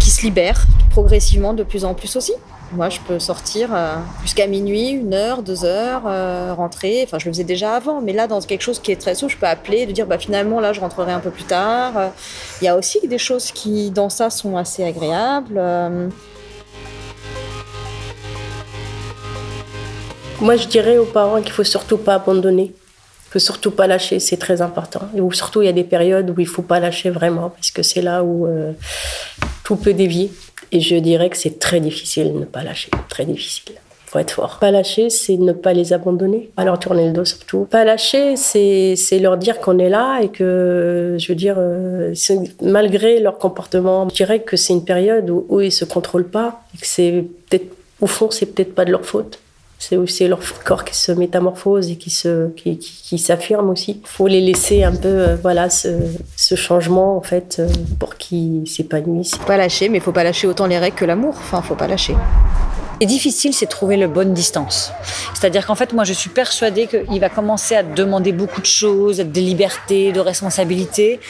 [0.00, 2.32] qui se libère progressivement de plus en plus aussi.
[2.72, 7.04] Moi, je peux sortir euh, jusqu'à minuit, une heure, deux heures, euh, rentrer.
[7.04, 9.32] Enfin, je le faisais déjà avant, mais là, dans quelque chose qui est très souple,
[9.32, 12.10] je peux appeler, de dire, bah, finalement, là, je rentrerai un peu plus tard.
[12.60, 15.54] Il y a aussi des choses qui, dans ça, sont assez agréables.
[15.56, 16.08] Euh,
[20.40, 24.20] Moi, je dirais aux parents qu'il faut surtout pas abandonner, qu'il faut surtout pas lâcher,
[24.20, 25.08] c'est très important.
[25.16, 27.70] Et où surtout, il y a des périodes où il faut pas lâcher vraiment, parce
[27.70, 28.46] que c'est là où
[29.64, 30.30] tout peut dévier.
[30.72, 33.76] Et je dirais que c'est très difficile de ne pas lâcher, très difficile.
[34.06, 34.58] Faut être fort.
[34.60, 37.64] Pas lâcher, c'est ne pas les abandonner, pas leur tourner le dos surtout.
[37.64, 42.14] Pas lâcher, c'est leur dire qu'on est là et que, je veux dire, euh,
[42.62, 46.62] malgré leur comportement, je dirais que c'est une période où, où ils se contrôlent pas
[46.74, 49.40] et que c'est peut-être, au fond, c'est peut-être pas de leur faute.
[49.78, 54.00] C'est aussi leur corps qui se métamorphose et qui se qui, qui, qui s'affirme aussi.
[54.02, 55.88] Il faut les laisser un peu euh, voilà ce,
[56.36, 59.36] ce changement en fait euh, pour qu'ils s'épanouissent.
[59.46, 61.34] pas lâcher, mais il faut pas lâcher autant les règles que l'amour.
[61.36, 62.14] Enfin, faut pas lâcher.
[62.98, 64.90] Et difficile, c'est trouver la bonne distance.
[65.34, 68.66] C'est-à-dire qu'en fait, moi, je suis persuadée qu'il va commencer à te demander beaucoup de
[68.66, 71.20] choses, des libertés, de responsabilités.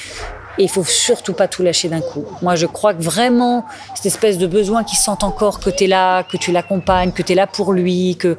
[0.58, 2.24] Et il faut surtout pas tout lâcher d'un coup.
[2.42, 3.64] Moi, je crois que vraiment,
[3.94, 7.22] cette espèce de besoin qu'il sent encore que tu es là, que tu l'accompagnes, que
[7.22, 8.36] tu es là pour lui, que...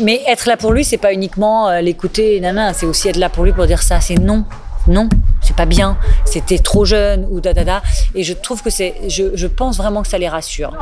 [0.00, 3.28] Mais être là pour lui, c'est pas uniquement euh, l'écouter, nana, c'est aussi être là
[3.28, 4.44] pour lui pour dire ça, c'est non,
[4.86, 5.08] non,
[5.54, 7.82] pas bien, c'était trop jeune ou da da da.
[8.14, 10.72] Et je trouve que c'est, je, je pense vraiment que ça les rassure.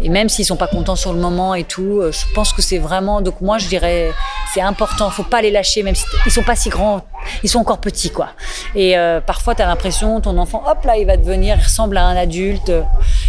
[0.00, 2.62] Et même s'ils sont pas contents sur le moment et tout, euh, je pense que
[2.62, 3.20] c'est vraiment.
[3.20, 4.12] Donc moi, je dirais,
[4.52, 5.10] c'est important.
[5.10, 7.02] Faut pas les lâcher, même si ils sont pas si grands,
[7.42, 8.28] ils sont encore petits, quoi.
[8.74, 11.96] Et euh, parfois, tu as l'impression, ton enfant, hop là, il va devenir, il ressemble
[11.96, 12.82] à un adulte euh,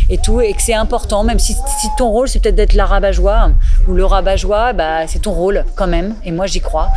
[0.09, 1.23] et tout, et que c'est important.
[1.23, 3.51] Même si, si ton rôle, c'est peut-être d'être la rabat-joie
[3.87, 6.15] ou le rabat-joie, bah c'est ton rôle quand même.
[6.23, 6.89] Et moi, j'y crois.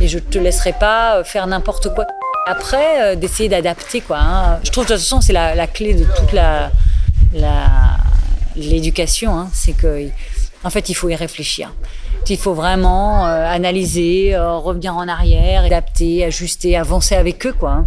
[0.00, 2.06] Et je te laisserai pas faire n'importe quoi.
[2.46, 4.18] Après, euh, d'essayer d'adapter, quoi.
[4.20, 4.60] hein.
[4.62, 6.70] Je trouve de toute façon, c'est la, la clé de toute la,
[8.54, 9.50] l'éducation, hein.
[9.52, 10.08] c'est que,
[10.64, 11.72] en fait, il faut y réfléchir.
[12.28, 17.70] Il faut vraiment euh, analyser, euh, revenir en arrière, adapter, ajuster, avancer avec eux, quoi.
[17.70, 17.86] hein.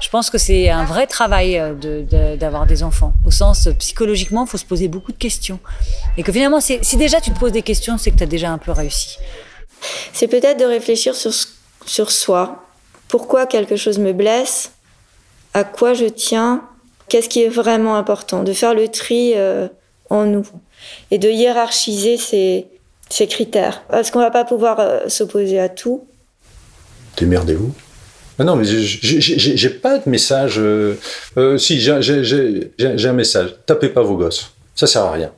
[0.00, 3.12] Je pense que c'est un vrai travail euh, de- de- d'avoir des enfants.
[3.26, 5.58] Au sens euh, psychologiquement, il faut se poser beaucoup de questions.
[6.16, 8.50] Et que finalement, si déjà tu te poses des questions, c'est que tu as déjà
[8.50, 9.16] un peu réussi.
[10.12, 11.32] C'est peut-être de réfléchir sur,
[11.84, 12.64] sur soi.
[13.08, 14.72] Pourquoi quelque chose me blesse
[15.54, 16.62] À quoi je tiens
[17.08, 19.66] Qu'est-ce qui est vraiment important De faire le tri euh,
[20.10, 20.46] en nous
[21.10, 22.66] et de hiérarchiser ces,
[23.26, 23.82] critères.
[23.88, 26.06] Parce qu'on va pas pouvoir euh, s'opposer à tout.
[27.16, 27.72] Démerdez-vous.
[28.38, 30.58] Ah non, mais j'ai- pas de message.
[30.58, 30.94] euh,
[31.58, 33.56] si, j'ai un message.
[33.66, 34.52] Tapez pas vos gosses.
[34.76, 35.32] Ça sert à rien.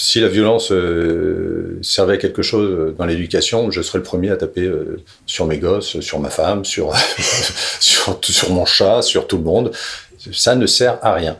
[0.00, 4.36] Si la violence euh, servait à quelque chose dans l'éducation, je serais le premier à
[4.36, 6.94] taper euh, sur mes gosses, sur ma femme, sur,
[7.80, 8.16] sur,
[8.50, 9.72] mon chat, sur tout le monde.
[10.32, 11.36] Ça ne sert à rien.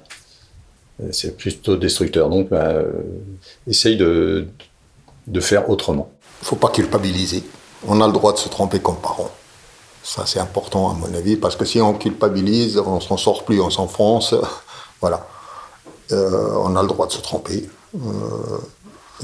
[1.12, 2.28] C'est plutôt destructeur.
[2.28, 2.90] Donc, bah, euh,
[3.68, 4.48] essaye de,
[5.28, 6.10] de faire autrement.
[6.42, 7.44] Il faut pas culpabiliser.
[7.86, 9.30] On a le droit de se tromper comme parents.
[10.02, 13.60] Ça, c'est important, à mon avis, parce que si on culpabilise, on s'en sort plus,
[13.60, 14.34] on s'enfonce.
[15.00, 15.28] Voilà.
[16.10, 17.68] On a le droit de se tromper.
[17.94, 18.58] Euh,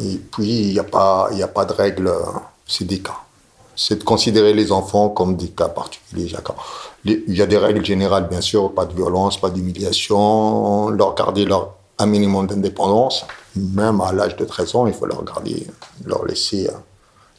[0.03, 2.11] et puis, il n'y a, pas- a pas de règle,
[2.66, 3.18] c'est des cas.
[3.77, 6.33] C'est de considérer les enfants comme des cas particuliers
[7.05, 11.44] Il y a des règles générales, bien sûr, pas de violence, pas d'humiliation, leur garder
[11.44, 13.27] leur, un minimum d'indépendance.
[13.57, 15.66] Même à l'âge de 13 ans, il faut leur garder,
[16.05, 16.72] leur laisser euh,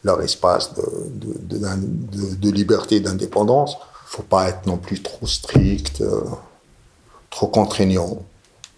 [0.03, 3.73] leur espace de, liberté d'indépendance.
[3.73, 6.21] Il ne faut pas être non plus trop strict, euh,
[7.29, 8.21] trop contraignant,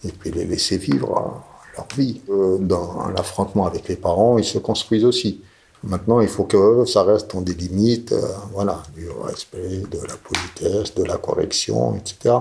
[0.04, 2.22] et puis les laisser vivre euh, leur vie.
[2.30, 5.42] Euh, dans l'affrontement avec les parents, ils se construisent aussi.
[5.84, 8.22] Maintenant, il faut que ça reste dans des limites, euh,
[8.54, 12.36] voilà, du respect, de la politesse, de la correction, etc.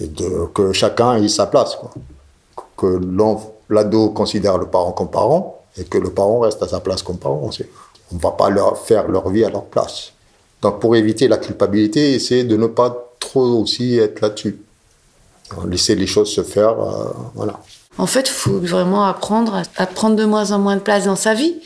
[0.00, 0.10] Et
[0.52, 1.78] que chacun ait sa place.
[2.76, 3.00] Que
[3.70, 7.18] l'ado considère le parent comme parent et que le parent reste à sa place comme
[7.18, 7.50] parent.
[8.10, 10.12] On ne va pas leur faire leur vie à leur place.
[10.60, 14.58] Donc pour éviter la culpabilité, essayer de ne pas trop aussi être là-dessus.
[15.66, 17.60] Laisser les choses se faire, euh, voilà.
[17.98, 21.16] En fait, il faut vraiment apprendre à, prendre de moins en moins de place dans
[21.16, 21.56] sa vie.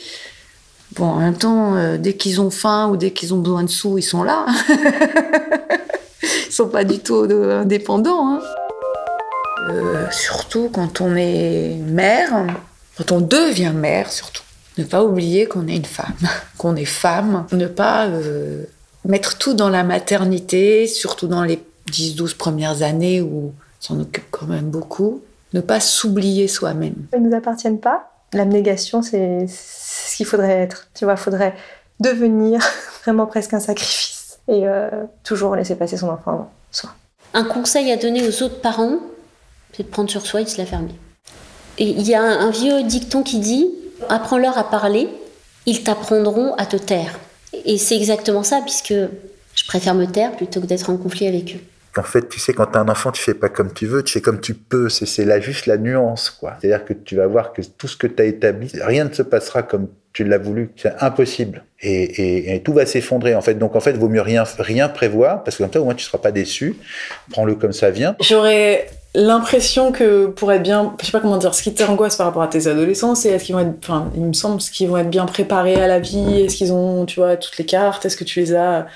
[0.95, 3.69] Bon, en même temps, euh, dès qu'ils ont faim ou dès qu'ils ont besoin de
[3.69, 4.45] sous, ils sont là.
[6.23, 8.35] ils sont pas du tout euh, indépendants.
[8.35, 8.41] hein.
[9.69, 12.45] Euh, surtout quand on est mère,
[12.97, 14.43] quand on devient mère surtout.
[14.77, 16.15] Ne pas oublier qu'on est une femme,
[16.57, 17.45] qu'on est femme.
[17.51, 18.63] Ne pas euh,
[19.05, 24.25] mettre tout dans la maternité, surtout dans les 10-12 premières années où on s'en occupe
[24.31, 25.21] quand même beaucoup.
[25.53, 26.95] Ne pas s'oublier soi-même.
[27.13, 28.11] Ils ne nous appartiennent pas.
[28.33, 30.87] L'abnégation, c'est c'est ce qu'il faudrait être.
[30.93, 31.55] Tu vois, il faudrait
[31.99, 32.61] devenir
[33.03, 34.89] vraiment presque un sacrifice et euh,
[35.23, 36.91] toujours laisser passer son enfant avant soi.
[37.33, 38.99] Un conseil à donner aux autres parents,
[39.73, 40.95] c'est de prendre sur soi et de se la fermer.
[41.77, 43.69] Et il y a un, un vieux dicton qui dit
[44.09, 45.09] Apprends-leur à parler,
[45.65, 47.19] ils t'apprendront à te taire.
[47.65, 51.55] Et c'est exactement ça, puisque je préfère me taire plutôt que d'être en conflit avec
[51.55, 51.59] eux.
[51.97, 54.13] En fait, tu sais, quand t'as un enfant, tu fais pas comme tu veux, tu
[54.13, 54.87] fais comme tu peux.
[54.89, 56.53] C'est, là juste la nuance, quoi.
[56.61, 59.21] C'est-à-dire que tu vas voir que tout ce que tu as établi, rien ne se
[59.23, 60.69] passera comme tu l'as voulu.
[60.77, 61.63] C'est impossible.
[61.81, 63.55] Et, et- et tout va s'effondrer, en fait.
[63.55, 66.05] Donc, en fait, vaut mieux rien, rien prévoir, parce que comme ça, au moins, tu
[66.05, 66.75] seras pas déçu.
[67.31, 68.15] Prends-le comme ça vient.
[68.21, 72.27] J'aurais l'impression que pour être bien, je sais pas comment dire, ce qui t'angoisse par
[72.27, 74.87] rapport à tes adolescents, c'est est-ce qu'ils vont être, enfin, il me semble, est-ce qu'ils
[74.89, 78.05] vont être bien préparés à la vie, est-ce qu'ils ont, tu vois, toutes les cartes,
[78.05, 78.87] est-ce que tu les as,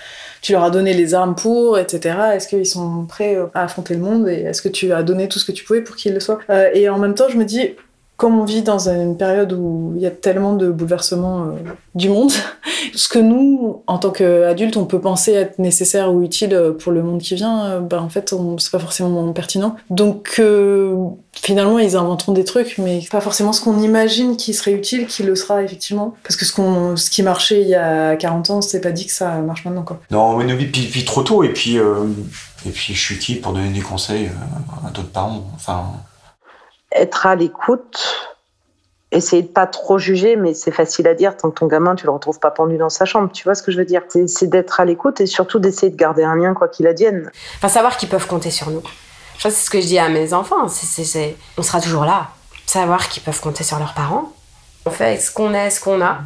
[0.42, 2.16] tu leur as donné les armes pour, etc.
[2.36, 5.40] Est-ce qu'ils sont prêts à affronter le monde et est-ce que tu as donné tout
[5.40, 6.40] ce que tu pouvais pour qu'ils le soient?
[6.50, 7.72] Euh, Et en même temps, je me dis,
[8.18, 12.10] comme on vit dans une période où il y a tellement de bouleversements euh, du
[12.10, 12.32] monde,
[12.94, 16.92] ce que nous, en tant qu'adultes, on peut penser être nécessaire ou utile euh, pour
[16.92, 19.76] le monde qui vient, euh, ben, en fait, c'est pas forcément pertinent.
[19.90, 20.96] Donc, euh,
[21.34, 25.24] finalement, ils inventeront des trucs, mais pas forcément ce qu'on imagine qui serait utile, qui
[25.24, 26.16] le sera effectivement.
[26.24, 29.06] Parce que ce, qu'on, ce qui marchait il y a 40 ans, c'est pas dit
[29.06, 30.00] que ça marche maintenant, quoi.
[30.12, 33.54] Non, mais puis, puis, puis trop tôt, et puis, et puis je suis qui pour
[33.54, 34.30] donner des conseils
[34.86, 35.86] à d'autres parents Enfin,
[36.92, 38.34] être à l'écoute,
[39.12, 42.06] essayer de pas trop juger, mais c'est facile à dire tant que ton gamin, tu
[42.06, 43.32] le retrouves pas pendu dans sa chambre.
[43.32, 44.02] Tu vois ce que je veux dire?
[44.28, 47.32] C'est d'être à l'écoute et surtout d'essayer de garder un lien quoi qu'il advienne.
[47.58, 48.84] Enfin, savoir qu'ils peuvent compter sur nous.
[49.40, 50.66] Ça, c'est ce que je dis à mes enfants.
[51.58, 52.30] On sera toujours là.
[52.66, 54.34] Savoir qu'ils peuvent compter sur leurs parents.
[54.86, 56.20] On fait ce qu'on est, ce qu'on a,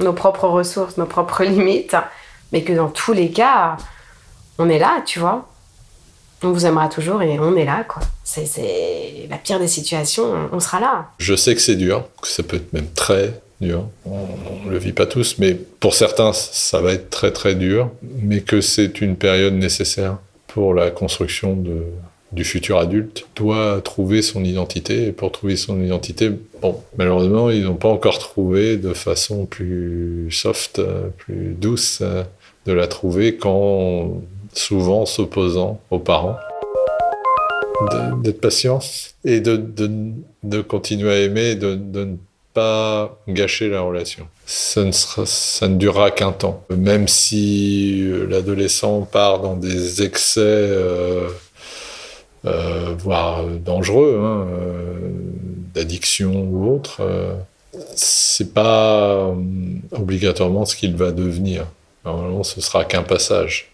[0.00, 1.96] nos propres ressources, nos propres limites,
[2.52, 3.76] mais que dans tous les cas,
[4.58, 5.49] on est là, tu vois.
[6.42, 8.02] On vous aimera toujours et on est là, quoi.
[8.24, 11.06] C'est- la pire des situations, on- sera là.
[11.18, 13.84] Je sais que c'est dur, que ça peut être même très dur.
[14.06, 14.10] On,
[14.66, 17.90] on le vit pas tous, mais pour certains, ça va être très très dur,
[18.22, 20.16] mais que c'est une période nécessaire
[20.48, 21.82] pour la construction de,
[22.32, 25.08] du futur adulte doit trouver son identité.
[25.08, 26.30] Et pour trouver son identité,
[26.62, 30.80] bon, malheureusement, ils n'ont pas encore trouvé de façon plus soft,
[31.18, 32.02] plus douce
[32.66, 34.22] de la trouver qu'en
[34.52, 36.36] souvent s'opposant aux parents.
[38.22, 38.80] D'être patient
[39.24, 39.56] et de,
[40.42, 42.16] de, continuer à aimer, de, de ne
[42.52, 44.26] pas gâcher la relation.
[44.44, 46.62] Ça ne, sera, ça ne durera qu'un temps.
[46.68, 51.28] Même si l'adolescent part dans des excès, euh,
[52.44, 55.10] euh, voire dangereux, hein, euh,
[55.74, 57.34] d'addiction ou autre, euh,
[57.94, 59.34] c'est pas euh,
[59.92, 61.66] obligatoirement ce qu'il va devenir.
[62.04, 63.69] Normalement, ce sera qu'un passage.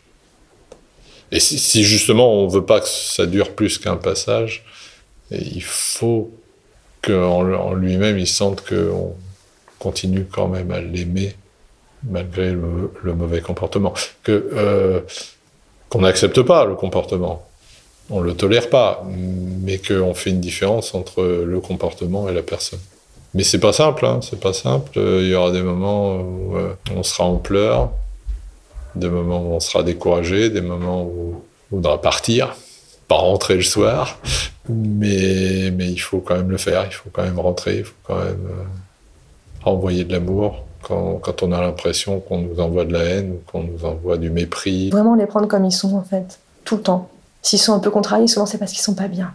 [1.33, 4.65] Et si, justement on veut pas que ça dure plus qu'un passage,
[5.31, 6.31] il faut
[7.03, 9.15] qu'en en lui-même il sente qu'on
[9.79, 11.35] continue quand même à l'aimer
[12.09, 13.93] malgré le, mauvais comportement.
[14.23, 15.01] Que euh,
[15.89, 17.47] qu'on n'accepte pas le comportement,
[18.11, 22.81] on le tolère pas, mais qu'on fait une différence entre le comportement et la personne.
[23.35, 24.93] Mais c'est pas simple, hein, c'est pas simple.
[24.97, 27.91] Il y aura des moments où euh, on sera en pleurs,
[28.97, 32.57] des moments où on sera découragé, des moments où on voudra partir,
[33.09, 34.19] pas rentrer le soir,
[34.69, 37.95] mais, mais il faut quand même le faire, il faut quand même rentrer, il faut
[38.05, 38.65] quand même euh,
[39.65, 43.63] envoyer de l'amour quand, quand, on a l'impression qu'on nous envoie de la haine qu'on
[43.63, 44.91] nous envoie du mépris.
[44.91, 47.09] Vraiment les prendre comme ils sont en fait, tout le temps.
[47.43, 49.33] S'ils sont un peu contrariés, souvent c'est parce qu'ils sont pas bien.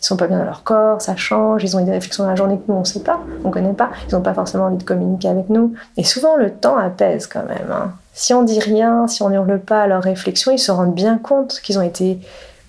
[0.00, 2.36] Ils sont pas bien dans leur corps, ça change, ils ont des réflexions dans la
[2.36, 4.82] journée que nous on sait pas, on connaît pas, ils ont pas forcément envie de
[4.82, 5.74] communiquer avec nous.
[5.98, 7.70] Et souvent le temps apaise quand même.
[7.70, 7.92] Hein.
[8.14, 11.18] Si on dit rien, si on hurle pas à leurs réflexions, ils se rendent bien
[11.18, 12.18] compte qu'ils ont été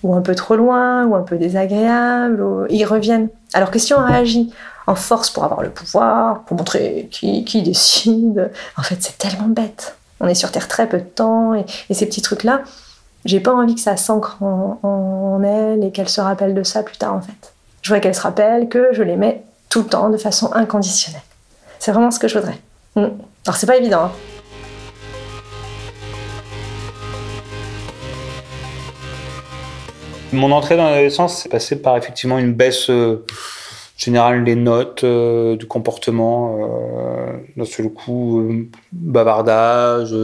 [0.02, 2.66] ou un peu trop loin, ou un peu désagréables, ou...
[2.68, 3.28] ils reviennent.
[3.54, 4.52] Alors que si on réagit
[4.86, 9.48] en force pour avoir le pouvoir, pour montrer qui, qui décide, en fait c'est tellement
[9.48, 9.96] bête.
[10.20, 12.62] On est sur Terre très peu de temps, et, et ces petits trucs-là,
[13.24, 16.96] j'ai pas envie que ça s'ancre en, elle et qu'elle se rappelle de ça plus
[16.96, 17.52] tard en fait.
[17.82, 21.22] Je voudrais qu'elle se rappelle que je l'aimais tout le temps de façon inconditionnelle.
[21.78, 22.58] C'est vraiment ce que je voudrais.
[22.96, 23.06] Mmh.
[23.46, 24.04] Alors c'est pas évident.
[24.04, 24.12] Hein.
[30.32, 33.24] Mon entrée dans l'adolescence s'est passée par effectivement une baisse euh,
[34.04, 40.14] générale des notes, euh, du comportement, euh, d'un seul coup, euh, bavardage,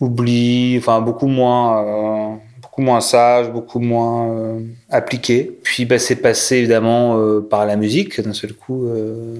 [0.00, 5.58] oubli, enfin beaucoup moins, beaucoup moins sage, beaucoup moins appliqué.
[5.62, 8.20] Puis bah, c'est passé évidemment par la musique.
[8.20, 8.88] D'un seul coup,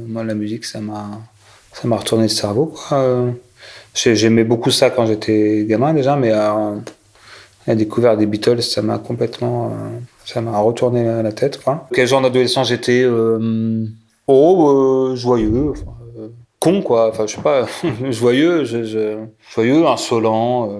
[0.08, 1.06] moi la musique, ça m'a,
[1.72, 2.66] ça m'a retourné le cerveau.
[2.66, 3.32] Quoi.
[3.94, 6.32] J'aimais beaucoup ça quand j'étais gamin déjà, mais
[7.66, 11.62] la découverte des Beatles, ça m'a complètement, euh, ça m'a retourné la tête.
[11.62, 11.86] Quoi.
[11.92, 13.86] Quel genre d'adolescent j'étais euh,
[14.26, 15.99] Oh, euh, joyeux, enfin, euh,
[16.60, 17.08] con quoi.
[17.08, 17.66] Enfin, je sais pas,
[18.10, 20.70] joyeux, je, je, joyeux, insolent.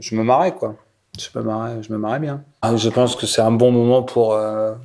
[0.00, 0.76] je me marrais quoi.
[1.18, 2.42] Je me marrais, je me marrais bien.
[2.62, 4.34] Ah, je pense que c'est un bon moment pour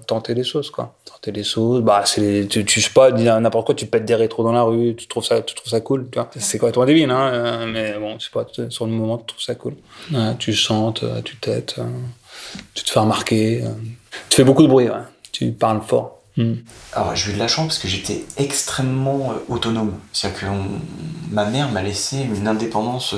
[0.07, 0.95] tenter les choses quoi.
[1.05, 4.43] Tenter les choses, bah c'est tu, tu sais pas n'importe quoi, tu pètes des rétros
[4.43, 6.30] dans la rue, tu trouves ça, tu trouves ça cool, tu vois.
[6.36, 9.41] C'est quoi ton débile hein, mais bon, je sais pas, sur le moment tu trouves
[9.41, 9.76] ça cool.
[10.11, 11.76] Ouais, tu chantes, tu t'aides,
[12.74, 13.63] tu te fais remarquer,
[14.30, 14.95] tu fais beaucoup de bruit, ouais.
[15.32, 16.16] tu parles fort.
[16.38, 16.53] Mm.
[16.93, 19.93] Alors j'ai eu de la chance parce que j'étais extrêmement euh, autonome.
[20.13, 20.65] C'est-à-dire que on...
[21.31, 23.17] ma mère m'a laissé une indépendance euh,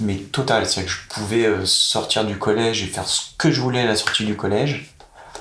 [0.00, 0.66] mais totale.
[0.66, 3.86] C'est-à-dire que je pouvais euh, sortir du collège et faire ce que je voulais à
[3.86, 4.94] la sortie du collège.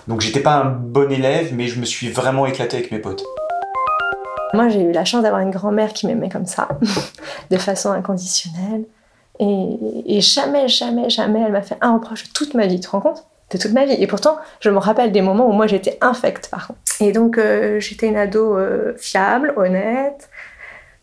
[0.07, 3.23] Donc j'étais pas un bon élève, mais je me suis vraiment éclaté avec mes potes.
[4.53, 6.67] Moi j'ai eu la chance d'avoir une grand-mère qui m'aimait comme ça,
[7.51, 8.85] de façon inconditionnelle.
[9.39, 12.91] Et, et, jamais, jamais, jamais elle m'a fait un reproche toute ma vie, tu te
[12.91, 13.25] rends compte?
[13.57, 13.93] Toute ma vie.
[13.93, 16.79] Et pourtant, je me rappelle des moments où moi j'étais infecte par contre.
[16.99, 20.29] Et donc euh, j'étais une ado euh, fiable, honnête.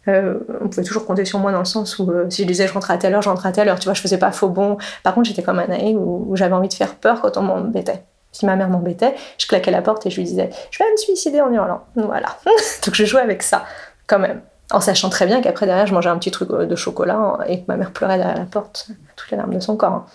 [0.08, 2.72] Euh, on pouvait toujours compter sur moi dans le sens où si je disais je
[2.72, 3.78] rentrais à telle heure, je rentrais à telle heure.
[3.78, 4.78] Tu vois, je faisais pas faux bon.
[5.02, 7.42] Par contre, j'étais comme un naïf où, où j'avais envie de faire peur quand on
[7.42, 8.02] m'embêtait.
[8.32, 10.96] Si ma mère m'embêtait, je claquais la porte et je lui disais je vais me
[10.96, 11.82] suicider en hurlant.
[11.94, 12.36] Voilà.
[12.84, 13.64] donc je jouais avec ça
[14.06, 14.40] quand même
[14.72, 17.64] en sachant très bien qu'après derrière je mangeais un petit truc de chocolat et que
[17.68, 20.06] ma mère pleurait derrière la porte, toutes les larmes de son corps.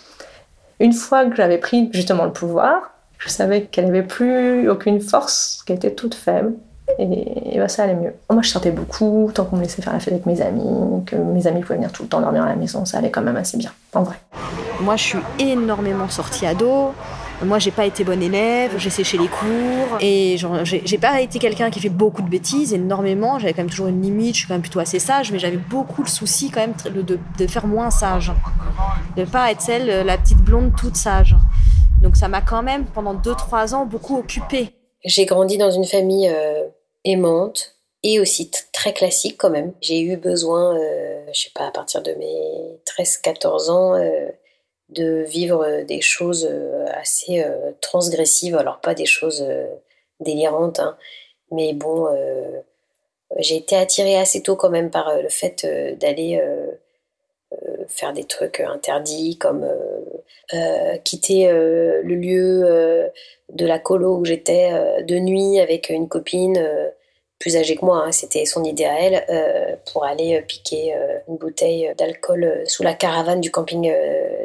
[0.79, 5.63] Une fois que j'avais pris justement le pouvoir, je savais qu'elle n'avait plus aucune force,
[5.65, 6.53] qu'elle était toute faible,
[6.99, 8.13] et, bah, ça allait mieux.
[8.29, 11.15] Moi je sortais beaucoup, tant qu'on me laissait faire la fête avec mes amis, que
[11.15, 13.37] mes amis pouvaient venir tout le temps dormir à la maison, ça allait quand même
[13.37, 14.17] assez bien, en vrai.
[14.81, 16.93] Moi je suis énormément sortie ado,
[17.43, 21.69] moi, j'ai pas été bonne élève, j'ai séché les cours et j'ai pas été quelqu'un
[21.69, 23.37] qui fait beaucoup de bêtises, énormément.
[23.37, 25.57] J'avais quand même toujours une limite, je suis quand même plutôt assez sage, mais j'avais
[25.57, 28.31] beaucoup le souci quand même de, faire moins sage,
[29.15, 31.35] de pas être celle, la petite blonde toute sage.
[32.01, 34.73] Donc ça m'a quand même pendant 2-3 ans beaucoup occupée.
[35.03, 36.63] J'ai grandi dans une famille euh,
[37.05, 39.73] aimante et aussi très classique quand même.
[39.81, 43.95] J'ai eu besoin, euh, je sais pas, à partir de mes 13-14 ans.
[43.95, 44.29] Euh,
[44.89, 46.49] de vivre des choses
[46.93, 47.43] assez
[47.81, 49.45] transgressives, alors pas des choses
[50.19, 50.97] délirantes, hein,
[51.51, 52.07] mais bon,
[53.37, 55.65] j'ai été attirée assez tôt quand même par le fait
[55.99, 56.41] d'aller
[57.89, 59.67] faire des trucs interdits comme
[61.03, 63.11] quitter le lieu
[63.49, 66.57] de la colo où j'étais de nuit avec une copine
[67.39, 70.95] plus âgée que moi, hein, c'était son idée à elle, euh, pour aller euh, piquer
[70.95, 73.93] euh, une bouteille d'alcool sous la caravane du camping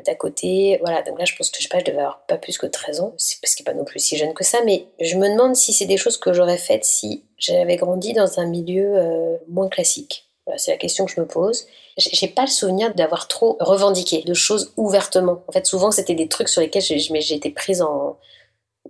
[0.04, 0.78] d'à côté.
[0.82, 2.66] Voilà, donc là je pense que je sais pas, je devais avoir pas plus que
[2.66, 5.28] 13 ans, parce qu'il n'est pas non plus si jeune que ça, mais je me
[5.28, 9.68] demande si c'est des choses que j'aurais faites si j'avais grandi dans un milieu moins
[9.68, 10.28] classique.
[10.56, 11.66] C'est la question que je me pose.
[11.96, 15.42] J'ai pas le souvenir d'avoir trop revendiqué de choses ouvertement.
[15.46, 18.18] En fait, souvent c'était des trucs sur lesquels été prise en,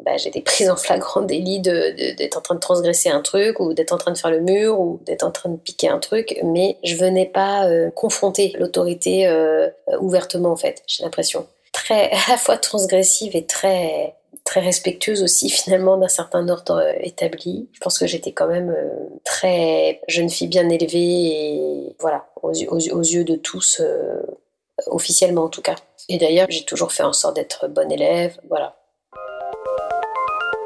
[0.00, 3.92] bah, j'étais prise en flagrant délit d'être en train de transgresser un truc ou d'être
[3.92, 6.78] en train de faire le mur ou d'être en train de piquer un truc, mais
[6.82, 9.68] je venais pas euh, confronter l'autorité euh,
[10.00, 11.46] ouvertement en fait, j'ai l'impression.
[11.72, 16.92] Très à la fois transgressive et très très respectueuse aussi finalement d'un certain ordre euh,
[17.00, 17.68] établi.
[17.72, 18.74] Je pense que j'étais quand même
[19.24, 23.82] très jeune fille bien élevée et voilà, aux, aux yeux de tous,
[24.86, 25.76] officiellement en tout cas.
[26.08, 28.74] Et d'ailleurs, j'ai toujours fait en sorte d'être bonne élève, voilà.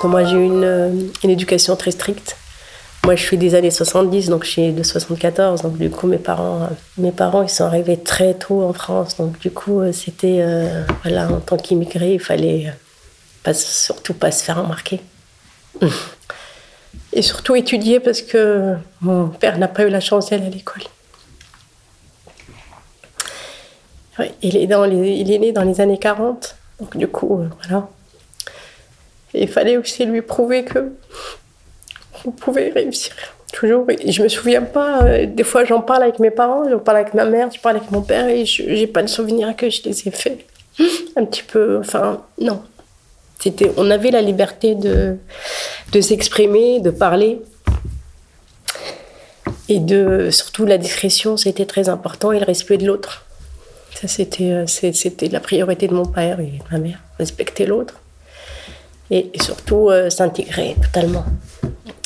[0.04, 0.90] Moi, j'ai eu une, euh,
[1.22, 2.36] éducation très stricte.
[3.04, 5.62] Moi, je suis des années 70, donc je suis de 74.
[5.62, 6.66] Donc, du coup, mes parents, euh,
[6.98, 9.16] mes parents ils sont arrivés très tôt en France.
[9.16, 10.44] Donc, du coup, euh, c'était,
[11.02, 12.72] voilà, en tant qu'immigré, il fallait
[13.52, 15.00] surtout pas se faire remarquer.
[17.12, 20.82] Et surtout étudier parce que mon père n'a pas eu la chance d'aller à l'école.
[24.42, 26.56] il est né dans les années 40.
[26.80, 27.88] Donc, du coup, voilà
[29.34, 30.92] il fallait aussi lui prouver que
[32.24, 33.14] vous pouvez réussir.
[33.52, 33.86] Toujours.
[33.88, 36.98] Et je me souviens pas, euh, des fois j'en parle avec mes parents, j'en parle
[36.98, 39.70] avec ma mère, je parle avec mon père et je n'ai pas de souvenir que
[39.70, 40.44] je les ai faits.
[41.16, 42.62] Un petit peu, enfin, non.
[43.38, 45.16] C'était, on avait la liberté de,
[45.92, 47.40] de s'exprimer, de parler.
[49.68, 53.24] Et de, surtout la discrétion, c'était très important et le respect de l'autre.
[53.94, 58.00] Ça, c'était, euh, c'était la priorité de mon père et de ma mère, respecter l'autre
[59.10, 61.24] et, surtout euh, s'intégrer totalement.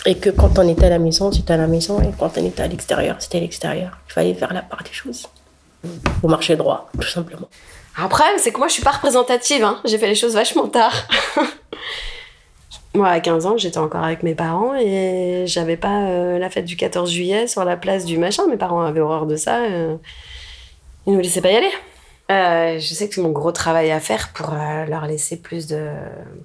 [0.07, 2.45] Et que quand on était à la maison, c'était à la maison, et quand on
[2.45, 3.99] était à l'extérieur, c'était à l'extérieur.
[4.09, 5.27] Il fallait faire la part des choses.
[6.21, 7.49] Faut marcher droit, tout simplement.
[7.97, 9.65] Après, c'est que moi, je suis pas représentative.
[9.65, 9.81] Hein.
[9.85, 10.95] J'ai fait les choses vachement tard.
[12.95, 16.65] moi, à 15 ans, j'étais encore avec mes parents et j'avais pas euh, la fête
[16.65, 18.47] du 14 juillet sur la place du machin.
[18.49, 19.65] Mes parents avaient horreur de ça.
[19.65, 19.97] Euh...
[21.07, 21.71] Ils nous laissaient pas y aller.
[22.31, 25.67] Euh, je sais que c'est mon gros travail à faire pour euh, leur laisser plus
[25.67, 25.89] de,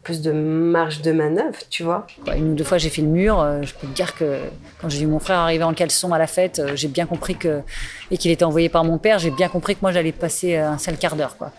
[0.01, 2.07] plus de marge de manœuvre, tu vois.
[2.35, 3.39] Une ou deux fois, j'ai fait le mur.
[3.39, 4.39] Euh, je peux te dire que
[4.81, 7.61] quand j'ai vu mon frère arriver en caleçon à la fête, j'ai bien compris que.
[8.09, 10.79] et qu'il était envoyé par mon père, j'ai bien compris que moi, j'allais passer un
[10.79, 11.51] sale quart d'heure, quoi.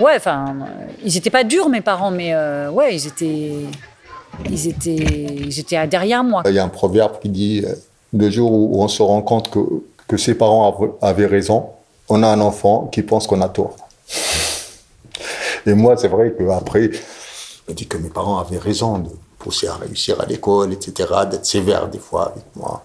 [0.00, 0.56] Ouais, enfin,
[1.04, 2.34] ils étaient pas durs, mes parents, mais
[2.68, 3.52] ouais, ils étaient.
[4.48, 6.42] Ils étaient, ils étaient derrière moi.
[6.46, 7.64] Il y a un proverbe qui dit
[8.14, 9.60] le jour où on se rend compte que,
[10.08, 11.66] que ses parents avaient raison,
[12.12, 13.76] on a un enfant qui pense qu'on a tort.
[15.66, 16.98] Et moi, c'est vrai qu'après, je
[17.68, 19.08] me dis que mes parents avaient raison de
[19.38, 22.82] pousser à réussir à l'école, etc., d'être sévères des fois avec moi,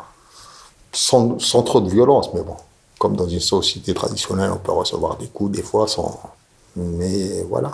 [0.93, 2.55] sans, sans, trop de violence, mais bon,
[2.97, 6.19] comme dans une société traditionnelle, on peut recevoir des coups des fois sans...
[6.75, 7.71] Mais voilà.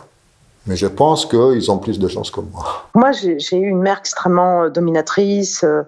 [0.65, 2.89] Mais je pense qu'ils ont plus de chance que moi.
[2.95, 5.63] Moi, j'ai eu une mère extrêmement euh, dominatrice.
[5.65, 5.83] Euh,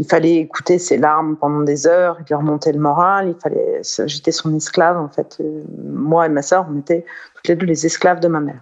[0.00, 3.28] il fallait écouter ses larmes pendant des heures, lui remonter le moral.
[3.28, 5.36] Il fallait, j'étais son esclave en fait.
[5.40, 7.04] Euh, moi et ma sœur, on était
[7.34, 8.60] toutes les deux les esclaves de ma mère.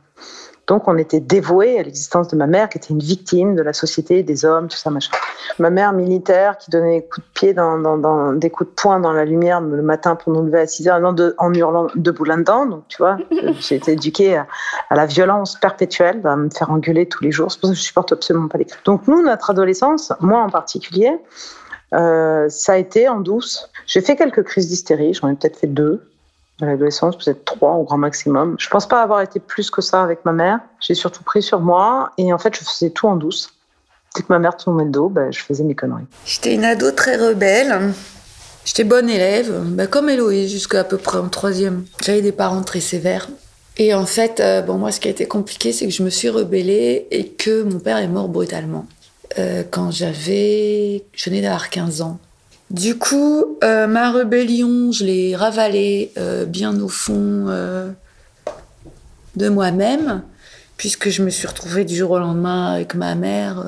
[0.66, 3.72] Donc on était dévoués à l'existence de ma mère, qui était une victime de la
[3.72, 5.12] société, des hommes, tout ça, machin.
[5.58, 8.98] Ma mère militaire, qui donnait des coups de pied, dans, dans, des coups de poing
[8.98, 11.00] dans la lumière le matin pour nous lever à 6 heures,
[11.38, 12.66] en hurlant debout là-dedans.
[12.66, 13.16] Donc tu vois,
[13.60, 14.46] j'ai été éduquée à,
[14.90, 17.52] la violence perpétuelle, à me faire engueuler tous les jours.
[17.52, 18.80] C'est pour ça que je supporte absolument pas les cris.
[18.84, 21.12] Donc nous, notre adolescence, moi en particulier,
[21.94, 23.70] euh, ça a été en douce.
[23.86, 26.02] J'ai fait quelques crises d'hystérie, j'en ai peut-être fait deux
[26.60, 28.56] à l'adolescence, peut-être trois au grand maximum.
[28.58, 30.60] Je pense pas avoir été plus que ça avec ma mère.
[30.80, 33.52] J'ai surtout pris sur moi et en fait, je faisais tout en douce.
[34.14, 36.06] Dès que ma mère tournait le dos, ben, je faisais mes conneries.
[36.24, 37.92] J'étais une ado très rebelle.
[38.64, 41.84] J'étais bonne élève, ben, comme Héloïse, jusqu'à à peu près en troisième.
[42.02, 43.28] J'avais des parents très sévères.
[43.76, 46.08] Et en fait, euh, bon, moi, ce qui a été compliqué, c'est que je me
[46.08, 48.86] suis rebellée et que mon père est mort brutalement.
[49.38, 51.04] Euh, quand j'avais.
[51.12, 52.18] Je venais d'avoir 15 ans.
[52.70, 57.90] Du coup, euh, ma rébellion, je l'ai ravalée euh, bien au fond euh,
[59.36, 60.22] de moi-même,
[60.76, 63.64] puisque je me suis retrouvée du jour au lendemain avec ma mère,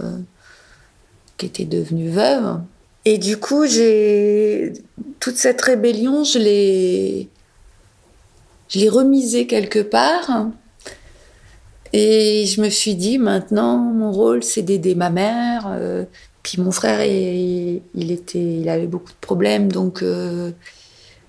[1.36, 2.60] qui était devenue veuve.
[3.04, 4.72] Et du coup, j'ai
[5.20, 7.28] toute cette rébellion, je l'ai,
[8.68, 10.48] je l'ai remisée quelque part,
[11.92, 15.72] Et je me suis dit, maintenant, mon rôle, c'est d'aider ma mère.
[16.56, 19.70] Mon frère, il, avait beaucoup de problèmes.
[19.70, 20.52] Donc, euh,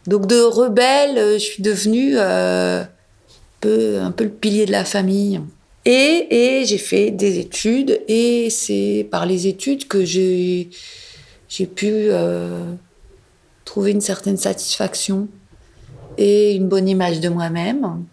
[0.07, 5.41] donc de rebelle, euh, je suis devenue euh, un, peu, le pilier de la famille.
[5.85, 8.01] Et, j'ai fait des études.
[8.07, 10.69] Et c'est par les études que j'ai
[11.75, 12.09] pu
[13.65, 15.27] trouver une certaine satisfaction
[16.17, 18.03] et une bonne image de moi-même.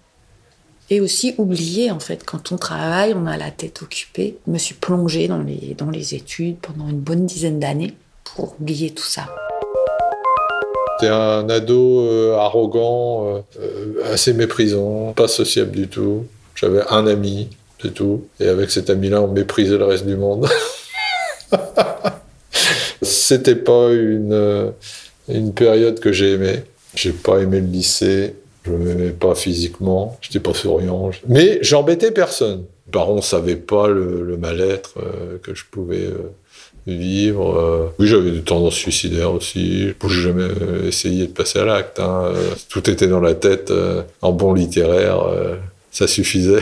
[0.89, 4.37] Et aussi oublier, en fait, quand on travaille, on a la tête occupée.
[4.47, 8.55] Je me suis plongée dans les, dans les études pendant une bonne dizaine d'années pour
[8.61, 9.27] oublier tout ça.
[10.99, 16.25] C'était un ado euh, arrogant, euh, assez méprisant, pas sociable du tout.
[16.55, 17.49] J'avais un ami,
[17.83, 18.29] c'est tout.
[18.39, 20.49] Et avec cet ami-là, on méprisait le reste du monde.
[23.03, 24.71] C'était pas une, euh,
[25.29, 26.63] une période que j'ai aimée.
[26.95, 28.37] J'ai pas aimé le lycée.
[28.67, 30.19] Je m'aimais pas physiquement.
[30.21, 31.11] J'étais pas souriant.
[31.29, 32.65] Mais j'embêtais personne.
[32.87, 36.31] Mes parents savaient pas le, mal-être euh, que je pouvais euh,
[36.87, 37.57] vivre.
[37.59, 37.89] euh.
[37.99, 39.93] Oui, j'avais des tendances suicidaires aussi.
[40.09, 40.49] J'ai jamais
[40.87, 41.99] essayé de passer à l'acte.
[42.01, 42.33] hein.
[42.69, 43.73] Tout était dans la tête.
[44.23, 45.21] en bon littéraire,
[45.91, 46.61] ça suffisait.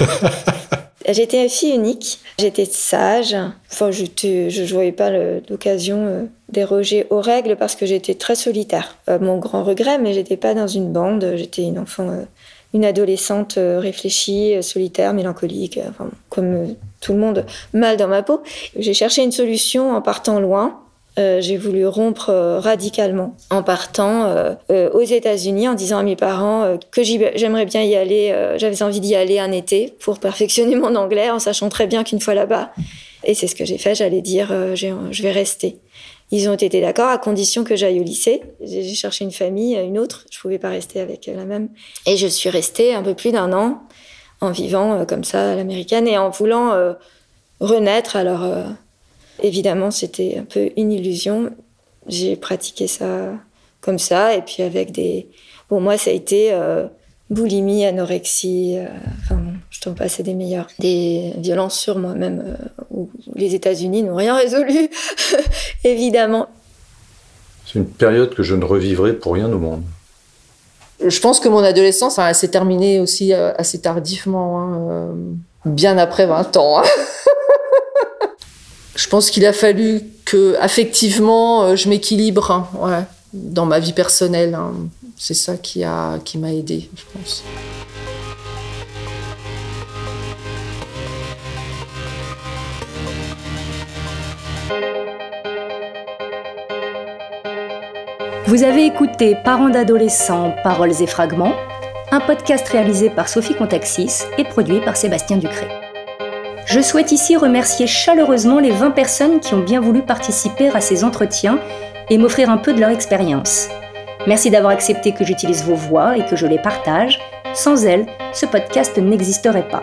[1.08, 3.34] J'étais aussi unique, j'étais sage.
[3.72, 5.10] Enfin, je ne voyais pas
[5.48, 8.98] l'occasion euh, déroger aux règles parce que j'étais très solitaire.
[9.20, 11.32] Mon grand regret, mais j'étais pas dans une bande.
[11.36, 12.24] J'étais une enfant, euh,
[12.74, 15.80] une adolescente euh, réfléchie, solitaire, mélancolique,
[16.28, 18.42] comme tout le monde, mal dans ma peau.
[18.76, 20.78] J'ai cherché une solution en partant loin.
[21.18, 26.14] Euh, j'ai voulu rompre euh, radicalement en partant euh, aux États-Unis en disant à mes
[26.14, 30.94] parents que j'aimerais bien y aller, j'avais envie d'y aller un été pour perfectionner mon
[30.94, 32.70] anglais en sachant très bien qu'une fois là-bas,
[33.24, 35.78] et c'est ce que j'ai fait, j'allais dire je vais rester.
[36.30, 38.42] Ils ont été d'accord à condition que j'aille au lycée.
[38.60, 41.70] J'ai cherché une famille, une autre, je pouvais pas rester avec la même.
[42.06, 43.82] Et je suis restée un peu plus d'un an
[44.40, 46.94] en vivant comme ça à l'américaine et en voulant
[47.60, 48.16] renaître.
[48.16, 48.44] Alors
[49.42, 51.50] évidemment, c'était un peu une illusion.
[52.06, 53.32] J'ai pratiqué ça
[53.80, 55.28] comme ça, et puis avec des.
[55.70, 56.86] Bon, moi, ça a été euh,
[57.30, 58.86] boulimie, anorexie, euh,
[59.22, 60.68] enfin, bon, je t'en passe des meilleurs.
[60.78, 64.88] Des violences sur moi-même, euh, où les États-Unis n'ont rien résolu,
[65.84, 66.48] évidemment.
[67.66, 69.82] C'est une période que je ne revivrai pour rien au monde.
[71.06, 75.12] Je pense que mon adolescence hein, elle s'est terminée aussi assez tardivement, hein, euh,
[75.64, 76.78] bien après 20 ans.
[76.80, 76.84] hein.
[78.98, 84.54] je pense qu'il a fallu que, affectivement, euh, je m'équilibre hein, dans ma vie personnelle.
[84.54, 84.72] hein.
[85.16, 85.84] C'est ça qui
[86.24, 87.42] qui m'a aidé, je pense.
[98.46, 101.54] Vous avez écouté Parents d'adolescents, Paroles et Fragments,
[102.10, 105.68] un podcast réalisé par Sophie Contaxis et produit par Sébastien Ducré.
[106.68, 111.02] Je souhaite ici remercier chaleureusement les 20 personnes qui ont bien voulu participer à ces
[111.02, 111.58] entretiens
[112.10, 113.68] et m'offrir un peu de leur expérience.
[114.26, 117.20] Merci d'avoir accepté que j'utilise vos voix et que je les partage.
[117.54, 118.04] Sans elles,
[118.34, 119.82] ce podcast n'existerait pas.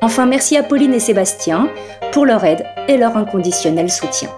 [0.00, 1.68] Enfin, merci à Pauline et Sébastien
[2.12, 4.30] pour leur aide et leur inconditionnel soutien.